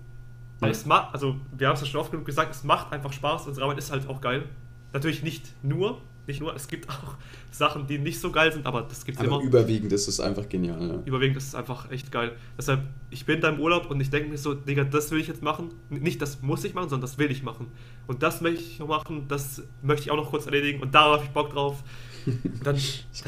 Weil 0.60 0.72
es 0.72 0.86
macht, 0.86 1.14
also 1.14 1.36
wir 1.56 1.68
haben 1.68 1.76
es 1.76 1.82
ja 1.82 1.88
schon 1.88 2.02
oft 2.02 2.12
genug 2.12 2.26
gesagt, 2.26 2.54
es 2.54 2.64
macht 2.64 2.92
einfach 2.92 3.14
Spaß, 3.14 3.48
unsere 3.48 3.66
Arbeit 3.66 3.78
ist 3.78 3.92
halt 3.92 4.08
auch 4.08 4.22
geil. 4.22 4.48
Natürlich 4.94 5.24
nicht 5.24 5.54
nur, 5.64 6.02
nicht 6.28 6.42
nur, 6.42 6.54
es 6.56 6.68
gibt 6.68 6.90
auch 6.90 7.16
Sachen, 7.52 7.88
die 7.88 7.98
nicht 7.98 8.20
so 8.20 8.32
geil 8.32 8.52
sind, 8.52 8.66
aber 8.66 8.82
das 8.82 9.06
gibt 9.06 9.18
es 9.18 9.26
immer. 9.26 9.42
Überwiegend 9.42 9.92
ist 9.94 10.08
es 10.08 10.20
einfach 10.20 10.48
genial. 10.48 10.88
Ja. 10.88 11.02
Überwiegend 11.06 11.38
ist 11.38 11.48
es 11.48 11.56
einfach 11.56 11.90
echt 11.90 12.12
geil. 12.12 12.34
Deshalb, 12.58 12.82
ich 13.10 13.26
bin 13.26 13.40
da 13.40 13.50
im 13.50 13.60
Urlaub 13.60 13.90
und 13.90 14.00
ich 14.02 14.10
denke 14.10 14.30
mir 14.30 14.38
so, 14.38 14.54
Digga, 14.54 14.84
das 14.84 15.10
will 15.12 15.20
ich 15.20 15.28
jetzt 15.28 15.42
machen. 15.42 15.70
Nicht 15.90 16.22
das 16.22 16.42
muss 16.42 16.64
ich 16.66 16.74
machen, 16.74 16.90
sondern 16.90 17.10
das 17.10 17.18
will 17.18 17.32
ich 17.32 17.44
machen. 17.44 17.68
Und 18.06 18.22
das 18.22 18.42
möchte 18.42 18.62
ich 18.62 18.80
noch 18.80 18.88
machen, 18.88 19.26
das 19.28 19.64
möchte 19.82 20.04
ich 20.04 20.12
auch 20.12 20.18
noch 20.18 20.30
kurz 20.30 20.46
erledigen 20.46 20.82
und 20.82 20.94
da 20.94 21.14
habe 21.14 21.24
ich 21.24 21.30
Bock 21.30 21.52
drauf. 21.52 21.84
dann, 22.64 22.78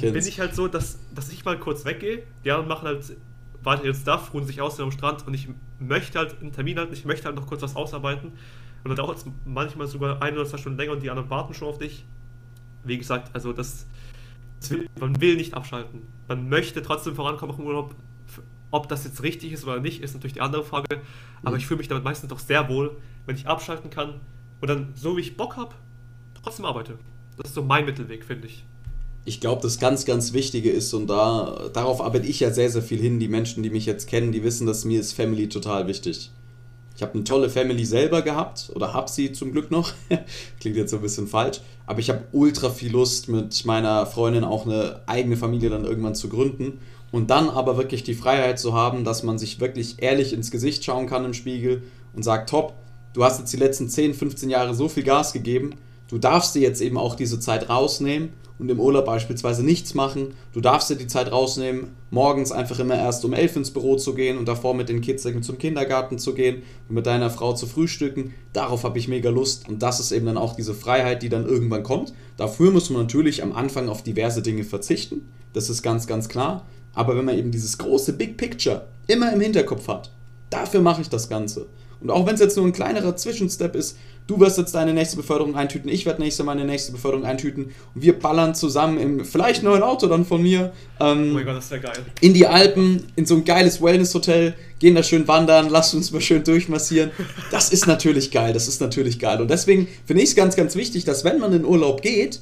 dann 0.01 0.13
bin 0.13 0.27
ich 0.27 0.39
halt 0.41 0.53
so, 0.53 0.67
dass, 0.67 0.99
dass 1.15 1.31
ich 1.31 1.45
mal 1.45 1.57
kurz 1.57 1.85
weggehe, 1.85 2.23
die 2.43 2.51
anderen 2.51 2.67
machen 2.67 2.85
halt 2.85 3.15
weiter 3.63 3.85
ihren 3.85 3.95
Stuff, 3.95 4.33
ruhen 4.33 4.45
sich 4.45 4.61
aus 4.61 4.79
am 4.79 4.91
Strand 4.91 5.25
und 5.25 5.33
ich 5.33 5.47
möchte 5.79 6.19
halt 6.19 6.41
einen 6.41 6.51
Termin 6.51 6.77
halten, 6.77 6.93
ich 6.93 7.05
möchte 7.05 7.25
halt 7.25 7.35
noch 7.35 7.47
kurz 7.47 7.61
was 7.61 7.75
ausarbeiten. 7.75 8.33
Und 8.83 8.89
dann 8.89 8.95
dauert 8.95 9.17
es 9.17 9.25
manchmal 9.45 9.87
sogar 9.87 10.21
ein 10.21 10.35
oder 10.35 10.45
zwei 10.45 10.57
Stunden 10.57 10.77
länger 10.77 10.93
und 10.93 11.03
die 11.03 11.09
anderen 11.09 11.29
warten 11.29 11.53
schon 11.53 11.67
auf 11.67 11.77
dich 11.77 12.05
wie 12.83 12.97
gesagt, 12.97 13.33
also 13.33 13.53
das, 13.53 13.85
das 14.59 14.71
will, 14.71 14.89
man 14.99 15.19
will 15.21 15.35
nicht 15.35 15.53
abschalten. 15.53 16.01
Man 16.27 16.49
möchte 16.49 16.81
trotzdem 16.81 17.15
vorankommen 17.15 17.57
im 17.57 17.65
Urlaub. 17.65 17.95
Ob 18.71 18.87
das 18.87 19.03
jetzt 19.03 19.23
richtig 19.23 19.51
ist 19.51 19.63
oder 19.63 19.79
nicht, 19.79 20.01
ist 20.01 20.13
natürlich 20.13 20.33
die 20.33 20.41
andere 20.41 20.63
Frage. 20.63 21.01
Aber 21.41 21.51
mhm. 21.51 21.57
ich 21.57 21.67
fühle 21.67 21.79
mich 21.79 21.87
damit 21.87 22.03
meistens 22.03 22.29
doch 22.29 22.39
sehr 22.39 22.69
wohl, 22.69 22.95
wenn 23.25 23.35
ich 23.35 23.47
abschalten 23.47 23.89
kann 23.89 24.21
und 24.61 24.67
dann, 24.67 24.93
so 24.95 25.17
wie 25.17 25.21
ich 25.21 25.37
Bock 25.37 25.57
habe, 25.57 25.73
trotzdem 26.41 26.65
arbeite. 26.65 26.99
Das 27.37 27.49
ist 27.49 27.55
so 27.55 27.63
mein 27.63 27.85
Mittelweg, 27.85 28.25
finde 28.25 28.47
ich. 28.47 28.65
Ich 29.25 29.39
glaube, 29.39 29.61
das 29.61 29.79
ganz, 29.79 30.05
ganz 30.05 30.33
Wichtige 30.33 30.71
ist, 30.71 30.93
und 30.93 31.07
da, 31.07 31.69
darauf 31.73 32.01
arbeite 32.01 32.27
ich 32.27 32.39
ja 32.39 32.51
sehr, 32.51 32.69
sehr 32.69 32.81
viel 32.81 32.99
hin. 32.99 33.19
Die 33.19 33.27
Menschen, 33.27 33.63
die 33.63 33.69
mich 33.69 33.85
jetzt 33.85 34.07
kennen, 34.07 34.31
die 34.31 34.43
wissen, 34.43 34.65
dass 34.65 34.85
mir 34.85 34.99
ist 34.99 35.13
Family 35.13 35.49
total 35.49 35.87
wichtig. 35.87 36.31
Ich 36.99 37.03
habe 37.03 37.13
eine 37.13 37.23
tolle 37.23 37.49
Family 37.49 37.85
selber 37.85 38.21
gehabt 38.21 38.73
oder 38.75 38.91
habe 38.91 39.09
sie 39.09 39.31
zum 39.31 39.53
Glück 39.53 39.71
noch. 39.71 39.93
Klingt 40.59 40.75
jetzt 40.75 40.91
so 40.91 40.97
ein 40.97 41.01
bisschen 41.01 41.27
falsch. 41.27 41.61
Aber 41.85 42.01
ich 42.01 42.09
habe 42.09 42.25
ultra 42.33 42.69
viel 42.69 42.91
Lust, 42.91 43.29
mit 43.29 43.63
meiner 43.63 44.05
Freundin 44.05 44.43
auch 44.43 44.65
eine 44.65 44.99
eigene 45.05 45.37
Familie 45.37 45.69
dann 45.69 45.85
irgendwann 45.85 46.13
zu 46.13 46.27
gründen. 46.27 46.81
Und 47.13 47.29
dann 47.29 47.49
aber 47.49 47.77
wirklich 47.77 48.03
die 48.03 48.15
Freiheit 48.15 48.59
zu 48.59 48.73
haben, 48.73 49.05
dass 49.05 49.23
man 49.23 49.39
sich 49.39 49.61
wirklich 49.61 50.01
ehrlich 50.03 50.33
ins 50.33 50.51
Gesicht 50.51 50.83
schauen 50.83 51.07
kann 51.07 51.23
im 51.23 51.33
Spiegel 51.33 51.83
und 52.13 52.23
sagt, 52.23 52.49
top, 52.49 52.73
du 53.13 53.23
hast 53.23 53.39
jetzt 53.39 53.53
die 53.53 53.57
letzten 53.57 53.87
10, 53.87 54.13
15 54.13 54.49
Jahre 54.49 54.75
so 54.75 54.89
viel 54.89 55.03
Gas 55.03 55.31
gegeben, 55.31 55.75
du 56.09 56.17
darfst 56.17 56.55
dir 56.55 56.61
jetzt 56.61 56.81
eben 56.81 56.97
auch 56.97 57.15
diese 57.15 57.39
Zeit 57.39 57.69
rausnehmen 57.69 58.29
und 58.59 58.69
im 58.69 58.79
Urlaub 58.79 59.05
beispielsweise 59.05 59.63
nichts 59.63 59.93
machen. 59.93 60.33
Du 60.53 60.59
darfst 60.59 60.89
dir 60.89 60.97
die 60.97 61.07
Zeit 61.07 61.31
rausnehmen, 61.31 61.95
morgens 62.11 62.51
einfach 62.51 62.79
immer 62.79 62.95
erst 62.95 63.23
um 63.23 63.33
elf 63.33 63.55
ins 63.55 63.71
Büro 63.71 63.95
zu 63.95 64.13
gehen 64.13 64.37
und 64.37 64.47
davor 64.47 64.75
mit 64.75 64.89
den 64.89 65.01
Kids 65.01 65.25
zum 65.41 65.57
Kindergarten 65.57 66.19
zu 66.19 66.33
gehen 66.33 66.63
und 66.89 66.95
mit 66.95 67.05
deiner 67.05 67.29
Frau 67.29 67.53
zu 67.53 67.65
frühstücken. 67.67 68.33
Darauf 68.51 68.83
habe 68.83 68.99
ich 68.99 69.07
mega 69.07 69.29
Lust 69.29 69.69
und 69.69 69.81
das 69.81 70.01
ist 70.01 70.11
eben 70.11 70.25
dann 70.25 70.37
auch 70.37 70.55
diese 70.55 70.73
Freiheit, 70.73 71.23
die 71.23 71.29
dann 71.29 71.47
irgendwann 71.47 71.83
kommt. 71.83 72.13
Dafür 72.35 72.71
muss 72.71 72.89
man 72.89 73.03
natürlich 73.03 73.41
am 73.41 73.53
Anfang 73.53 73.87
auf 73.87 74.03
diverse 74.03 74.41
Dinge 74.41 74.65
verzichten. 74.65 75.29
Das 75.53 75.69
ist 75.69 75.81
ganz, 75.81 76.05
ganz 76.05 76.27
klar. 76.27 76.65
Aber 76.93 77.15
wenn 77.15 77.25
man 77.25 77.37
eben 77.37 77.51
dieses 77.51 77.77
große 77.77 78.13
Big 78.13 78.35
Picture 78.35 78.87
immer 79.07 79.31
im 79.31 79.39
Hinterkopf 79.39 79.87
hat, 79.87 80.11
dafür 80.49 80.81
mache 80.81 81.01
ich 81.01 81.09
das 81.09 81.29
Ganze. 81.29 81.67
Und 82.01 82.11
auch 82.11 82.25
wenn 82.25 82.35
es 82.35 82.41
jetzt 82.41 82.57
nur 82.57 82.65
ein 82.65 82.73
kleinerer 82.73 83.15
Zwischenstep 83.15 83.75
ist, 83.75 83.97
du 84.29 84.39
wirst 84.39 84.59
jetzt 84.59 84.75
deine 84.75 84.93
nächste 84.93 85.17
Beförderung 85.17 85.55
eintüten, 85.55 85.89
ich 85.89 86.05
werde 86.05 86.21
nächste 86.21 86.43
meine 86.43 86.63
nächste 86.63 86.91
Beförderung 86.91 87.25
eintüten 87.25 87.71
und 87.95 88.01
wir 88.01 88.17
ballern 88.17 88.53
zusammen 88.53 88.99
im 88.99 89.25
vielleicht 89.25 89.63
neuen 89.63 89.81
Auto 89.81 90.05
dann 90.05 90.23
von 90.23 90.43
mir 90.43 90.71
ähm, 90.99 91.31
oh 91.31 91.33
mein 91.33 91.45
Gott, 91.45 91.63
geil. 91.69 92.05
in 92.21 92.35
die 92.35 92.45
Alpen, 92.45 93.07
in 93.15 93.25
so 93.25 93.35
ein 93.35 93.43
geiles 93.43 93.81
Wellness-Hotel, 93.81 94.53
gehen 94.77 94.93
da 94.93 95.01
schön 95.01 95.27
wandern, 95.27 95.69
lass 95.69 95.95
uns 95.95 96.11
mal 96.11 96.21
schön 96.21 96.43
durchmassieren. 96.43 97.11
Das 97.51 97.71
ist 97.71 97.87
natürlich 97.87 98.31
geil, 98.31 98.53
das 98.53 98.67
ist 98.67 98.79
natürlich 98.81 99.19
geil. 99.19 99.41
Und 99.41 99.49
deswegen 99.49 99.87
finde 100.05 100.21
ich 100.21 100.29
es 100.29 100.35
ganz, 100.35 100.55
ganz 100.55 100.75
wichtig, 100.75 101.05
dass 101.05 101.23
wenn 101.23 101.39
man 101.39 101.51
in 101.51 101.65
Urlaub 101.65 102.01
geht, 102.01 102.41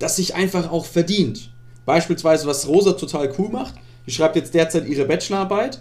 das 0.00 0.16
sich 0.16 0.34
einfach 0.34 0.70
auch 0.70 0.84
verdient. 0.84 1.50
Beispielsweise, 1.86 2.46
was 2.46 2.66
Rosa 2.66 2.92
total 2.92 3.32
cool 3.38 3.50
macht, 3.50 3.74
die 4.06 4.10
schreibt 4.10 4.36
jetzt 4.36 4.52
derzeit 4.52 4.86
ihre 4.86 5.04
Bachelorarbeit 5.04 5.80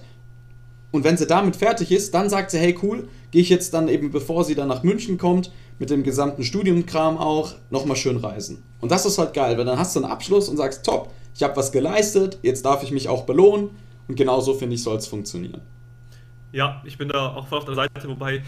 und 0.93 1.03
wenn 1.03 1.17
sie 1.17 1.25
damit 1.25 1.55
fertig 1.55 1.91
ist, 1.91 2.13
dann 2.13 2.29
sagt 2.29 2.51
sie, 2.51 2.59
hey 2.59 2.77
cool, 2.83 3.09
gehe 3.31 3.41
ich 3.41 3.49
jetzt 3.49 3.73
dann 3.73 3.87
eben, 3.87 4.11
bevor 4.11 4.43
sie 4.43 4.53
dann 4.53 4.67
nach 4.67 4.83
München 4.83 5.17
kommt, 5.17 5.51
mit 5.79 5.89
dem 5.89 6.03
gesamten 6.03 6.43
Studienkram 6.43 7.17
auch, 7.17 7.55
nochmal 7.71 7.97
schön 7.97 8.17
reisen. 8.17 8.63
Und 8.79 8.91
das 8.91 9.03
ist 9.07 9.17
halt 9.17 9.33
geil, 9.33 9.57
weil 9.57 9.65
dann 9.65 9.79
hast 9.79 9.95
du 9.95 10.01
einen 10.01 10.11
Abschluss 10.11 10.49
und 10.49 10.57
sagst, 10.57 10.85
top, 10.85 11.11
ich 11.33 11.41
habe 11.41 11.55
was 11.55 11.71
geleistet, 11.71 12.37
jetzt 12.43 12.63
darf 12.63 12.83
ich 12.83 12.91
mich 12.91 13.09
auch 13.09 13.25
belohnen. 13.25 13.71
Und 14.07 14.17
genau 14.17 14.39
so, 14.39 14.53
finde 14.53 14.75
ich, 14.75 14.83
soll 14.83 14.97
es 14.97 15.07
funktionieren. 15.07 15.61
Ja, 16.51 16.83
ich 16.85 16.99
bin 16.99 17.09
da 17.09 17.33
auch 17.33 17.47
voll 17.47 17.57
auf 17.57 17.65
der 17.65 17.73
Seite, 17.73 18.07
wobei 18.07 18.43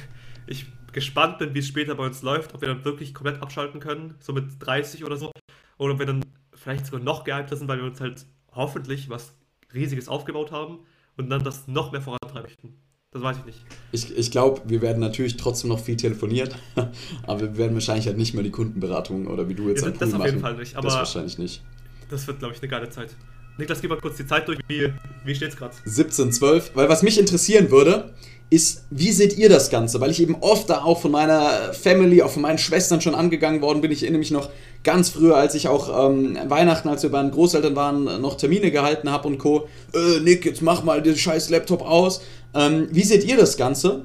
ich 0.45 0.67
gespannt 0.91 1.39
bin, 1.39 1.55
wie 1.55 1.59
es 1.59 1.67
später 1.67 1.95
bei 1.95 2.05
uns 2.05 2.21
läuft, 2.21 2.53
ob 2.53 2.61
wir 2.61 2.67
dann 2.67 2.85
wirklich 2.85 3.15
komplett 3.15 3.41
abschalten 3.41 3.79
können, 3.79 4.13
so 4.19 4.33
mit 4.33 4.45
30 4.59 5.03
oder 5.03 5.17
so, 5.17 5.31
oder 5.79 5.93
ob 5.93 5.99
wir 5.99 6.05
dann 6.05 6.23
vielleicht 6.53 6.85
sogar 6.85 7.01
noch 7.01 7.23
gehypter 7.23 7.57
sind, 7.57 7.67
weil 7.67 7.79
wir 7.79 7.85
uns 7.85 7.99
halt 7.99 8.27
hoffentlich 8.51 9.09
was 9.09 9.33
Riesiges 9.73 10.07
aufgebaut 10.07 10.51
haben 10.51 10.81
und 11.17 11.29
dann 11.29 11.43
das 11.43 11.67
noch 11.67 11.91
mehr 11.91 12.01
vorantreiben 12.01 12.43
möchten. 12.43 12.73
Das 13.11 13.23
weiß 13.23 13.37
ich 13.37 13.45
nicht. 13.45 13.65
Ich, 13.93 14.17
ich 14.17 14.31
glaube, 14.31 14.61
wir 14.65 14.81
werden 14.81 14.99
natürlich 14.99 15.37
trotzdem 15.37 15.69
noch 15.69 15.79
viel 15.79 15.95
telefoniert, 15.95 16.53
aber 17.27 17.39
wir 17.39 17.57
werden 17.57 17.73
wahrscheinlich 17.73 18.07
halt 18.07 18.17
nicht 18.17 18.33
mehr 18.33 18.43
die 18.43 18.51
Kundenberatung 18.51 19.27
oder 19.27 19.47
wie 19.47 19.55
du 19.55 19.69
jetzt 19.69 19.85
ja, 19.85 19.91
Das 19.91 20.13
auf 20.13 20.25
jeden 20.25 20.41
Fall 20.41 20.57
nicht. 20.57 20.75
Aber 20.75 20.87
das 20.87 20.95
wahrscheinlich 20.95 21.37
nicht. 21.37 21.63
Das 22.09 22.27
wird, 22.27 22.39
glaube 22.39 22.53
ich, 22.53 22.61
eine 22.61 22.69
geile 22.69 22.89
Zeit. 22.89 23.15
Niklas, 23.57 23.79
gib 23.79 23.89
mal 23.89 23.99
kurz 23.99 24.17
die 24.17 24.27
Zeit 24.27 24.47
durch. 24.49 24.59
Wie, 24.67 24.91
wie 25.23 25.33
steht 25.33 25.49
es 25.49 25.55
gerade? 25.55 25.73
17, 25.85 26.33
12. 26.33 26.71
Weil 26.75 26.89
was 26.89 27.03
mich 27.03 27.17
interessieren 27.17 27.71
würde, 27.71 28.13
ist, 28.49 28.83
wie 28.91 29.11
seht 29.11 29.37
ihr 29.37 29.49
das 29.49 29.69
Ganze? 29.69 29.99
Weil 30.01 30.11
ich 30.11 30.21
eben 30.21 30.35
oft 30.39 30.69
da 30.69 30.83
auch 30.83 31.01
von 31.01 31.11
meiner 31.11 31.73
Family, 31.73 32.21
auch 32.21 32.29
von 32.29 32.43
meinen 32.43 32.57
Schwestern 32.57 33.01
schon 33.01 33.15
angegangen 33.15 33.61
worden 33.61 33.81
bin. 33.81 33.91
Ich 33.91 34.03
erinnere 34.03 34.19
mich 34.19 34.31
noch 34.31 34.49
ganz 34.83 35.09
früher, 35.09 35.35
als 35.35 35.55
ich 35.55 35.67
auch 35.67 36.09
ähm, 36.09 36.37
Weihnachten, 36.47 36.87
als 36.87 37.03
wir 37.03 37.09
bei 37.09 37.21
den 37.21 37.31
Großeltern 37.31 37.75
waren, 37.75 38.21
noch 38.21 38.37
Termine 38.37 38.71
gehalten 38.71 39.09
habe 39.09 39.27
und 39.27 39.39
Co. 39.39 39.67
Äh, 39.93 40.19
Nick, 40.21 40.45
jetzt 40.45 40.61
mach 40.61 40.83
mal 40.83 41.01
den 41.01 41.17
scheiß 41.17 41.49
Laptop 41.49 41.81
aus. 41.81 42.21
Ähm, 42.53 42.87
wie 42.91 43.03
seht 43.03 43.25
ihr 43.25 43.35
das 43.35 43.57
Ganze? 43.57 44.03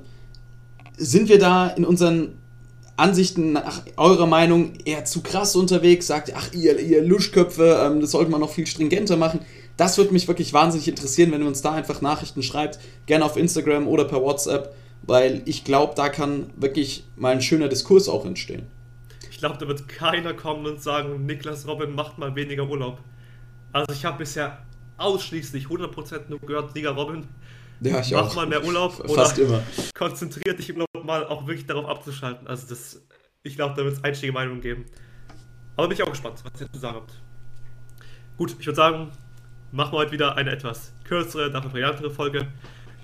Sind 0.96 1.28
wir 1.28 1.38
da 1.38 1.68
in 1.68 1.84
unseren 1.84 2.38
Ansichten 2.96 3.52
nach 3.52 3.82
eurer 3.96 4.26
Meinung 4.26 4.72
eher 4.84 5.04
zu 5.04 5.20
krass 5.20 5.54
unterwegs? 5.54 6.06
Sagt, 6.06 6.32
ach, 6.34 6.52
ihr, 6.52 6.78
ihr 6.78 7.02
Luschköpfe, 7.02 7.80
ähm, 7.84 8.00
das 8.00 8.12
sollte 8.12 8.30
man 8.30 8.40
noch 8.40 8.50
viel 8.50 8.66
stringenter 8.66 9.16
machen. 9.16 9.40
Das 9.80 9.96
würde 9.96 10.12
mich 10.12 10.28
wirklich 10.28 10.52
wahnsinnig 10.52 10.88
interessieren, 10.88 11.32
wenn 11.32 11.40
ihr 11.40 11.46
uns 11.46 11.62
da 11.62 11.72
einfach 11.72 12.02
Nachrichten 12.02 12.42
schreibt. 12.42 12.78
Gerne 13.06 13.24
auf 13.24 13.38
Instagram 13.38 13.88
oder 13.88 14.04
per 14.04 14.20
WhatsApp, 14.20 14.74
weil 15.00 15.40
ich 15.46 15.64
glaube, 15.64 15.94
da 15.96 16.10
kann 16.10 16.50
wirklich 16.54 17.04
mal 17.16 17.32
ein 17.32 17.40
schöner 17.40 17.66
Diskurs 17.66 18.06
auch 18.06 18.26
entstehen. 18.26 18.66
Ich 19.30 19.38
glaube, 19.38 19.56
da 19.56 19.66
wird 19.66 19.88
keiner 19.88 20.34
kommen 20.34 20.66
und 20.66 20.82
sagen, 20.82 21.24
Niklas 21.24 21.66
Robin 21.66 21.94
macht 21.94 22.18
mal 22.18 22.36
weniger 22.36 22.68
Urlaub. 22.68 22.98
Also 23.72 23.94
ich 23.94 24.04
habe 24.04 24.18
bisher 24.18 24.58
ausschließlich 24.98 25.64
100% 25.68 26.28
nur 26.28 26.40
gehört, 26.40 26.76
Digga 26.76 26.90
Robin, 26.90 27.26
ja, 27.80 28.02
mach 28.12 28.26
auch. 28.26 28.36
mal 28.36 28.46
mehr 28.46 28.62
Urlaub 28.62 28.92
Fast 29.14 29.38
oder 29.38 29.48
immer. 29.48 29.62
konzentriert 29.94 30.58
dich 30.58 30.68
im 30.68 30.76
Urlaub 30.76 31.06
mal 31.06 31.24
auch 31.24 31.46
wirklich 31.46 31.66
darauf 31.66 31.86
abzuschalten. 31.86 32.46
Also 32.46 32.66
das, 32.68 33.00
ich 33.44 33.56
glaube, 33.56 33.76
da 33.78 33.84
wird 33.84 33.96
es 33.96 34.04
einstiege 34.04 34.34
Meinungen 34.34 34.60
geben. 34.60 34.84
Aber 35.78 35.88
bin 35.88 35.96
ich 35.96 36.02
auch 36.02 36.10
gespannt, 36.10 36.38
was 36.44 36.60
ihr 36.60 36.70
zu 36.70 36.78
sagen 36.78 36.96
habt. 36.96 37.14
Gut, 38.36 38.54
ich 38.58 38.66
würde 38.66 38.76
sagen, 38.76 39.10
machen 39.72 39.92
wir 39.92 39.98
heute 39.98 40.12
wieder 40.12 40.36
eine 40.36 40.50
etwas 40.50 40.92
kürzere, 41.04 41.50
dafür 41.50 41.70
brillantere 41.70 42.10
Folge. 42.10 42.46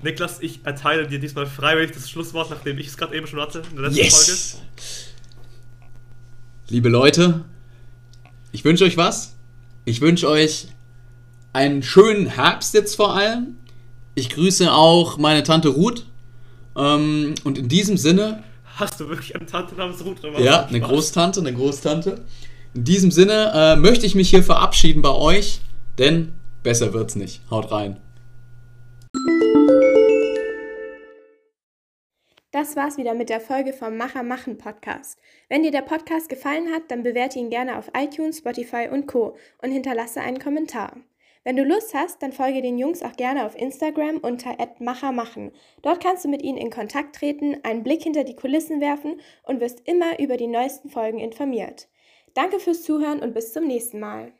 Niklas, 0.03 0.41
ich 0.41 0.61
erteile 0.65 1.07
dir 1.07 1.19
diesmal 1.19 1.47
freiwillig 1.47 1.93
das 1.93 2.11
Schlusswort, 2.11 2.51
nachdem 2.51 2.79
ich 2.79 2.89
es 2.89 2.97
gerade 2.97 3.17
eben 3.17 3.27
schon 3.27 3.41
hatte 3.41 3.63
in 3.71 3.77
der 3.77 3.87
letzten 3.87 4.05
yes. 4.05 4.51
Folge. 4.53 4.67
Liebe 6.69 6.89
Leute, 6.89 7.45
ich 8.53 8.65
wünsche 8.65 8.85
euch 8.85 8.97
was. 8.97 9.35
Ich 9.85 10.01
wünsche 10.01 10.29
euch 10.29 10.69
einen 11.53 11.83
schönen 11.83 12.27
Herbst 12.27 12.75
jetzt 12.75 12.97
vor 12.97 13.15
allem. 13.15 13.57
Ich 14.15 14.31
grüße 14.31 14.73
auch 14.73 15.17
meine 15.17 15.43
Tante 15.43 15.69
Ruth. 15.69 16.07
Ähm, 16.77 17.35
und 17.45 17.57
in 17.57 17.69
diesem 17.69 17.97
Sinne. 17.97 18.43
Hast 18.77 19.01
du 19.01 19.09
wirklich 19.09 19.35
eine 19.35 19.47
Tante 19.47 19.75
namens 19.75 20.05
Ruth? 20.05 20.19
Ja, 20.39 20.67
eine 20.67 20.81
Großtante, 20.81 21.41
eine 21.41 21.55
Großtante. 21.55 22.25
In 22.75 22.85
diesem 22.85 23.11
Sinne 23.11 23.53
äh, 23.55 23.77
möchte 23.77 24.05
ich 24.05 24.15
mich 24.15 24.29
hier 24.29 24.43
verabschieden 24.43 25.01
bei 25.01 25.13
euch, 25.13 25.61
denn 25.99 26.33
Besser 26.67 26.93
wird's 26.93 27.15
nicht. 27.15 27.49
Haut 27.49 27.71
rein. 27.71 28.01
Das 32.51 32.75
war's 32.75 32.97
wieder 32.97 33.15
mit 33.15 33.29
der 33.29 33.39
Folge 33.39 33.73
vom 33.73 33.97
Macher 33.97 34.25
machen 34.25 34.59
Podcast. 34.59 35.17
Wenn 35.49 35.63
dir 35.63 35.71
der 35.71 35.83
Podcast 35.83 36.29
gefallen 36.29 36.75
hat, 36.75 36.91
dann 36.91 37.05
bewerte 37.05 37.39
ihn 37.39 37.51
gerne 37.51 37.79
auf 37.79 37.93
iTunes, 37.97 38.39
Spotify 38.39 38.89
und 38.91 39.07
Co. 39.07 39.37
und 39.63 39.71
hinterlasse 39.71 40.21
einen 40.21 40.41
Kommentar. 40.41 40.97
Wenn 41.45 41.55
du 41.55 41.63
Lust 41.63 41.95
hast, 41.95 42.21
dann 42.21 42.33
folge 42.33 42.63
den 42.63 42.79
Jungs 42.79 43.05
auch 43.05 43.15
gerne 43.15 43.47
auf 43.47 43.57
Instagram 43.57 44.17
unter 44.17 44.57
@machermachen. 44.81 45.53
Dort 45.83 46.03
kannst 46.03 46.25
du 46.25 46.29
mit 46.29 46.43
ihnen 46.43 46.59
in 46.59 46.71
Kontakt 46.71 47.15
treten, 47.15 47.59
einen 47.63 47.85
Blick 47.85 48.03
hinter 48.03 48.25
die 48.25 48.35
Kulissen 48.35 48.81
werfen 48.81 49.21
und 49.45 49.61
wirst 49.61 49.87
immer 49.87 50.19
über 50.19 50.37
die 50.37 50.49
neuesten 50.49 50.89
Folgen 50.89 51.21
informiert. 51.21 51.87
Danke 52.35 52.59
fürs 52.59 52.83
Zuhören 52.83 53.21
und 53.21 53.35
bis 53.35 53.53
zum 53.53 53.69
nächsten 53.69 54.01
Mal. 54.01 54.33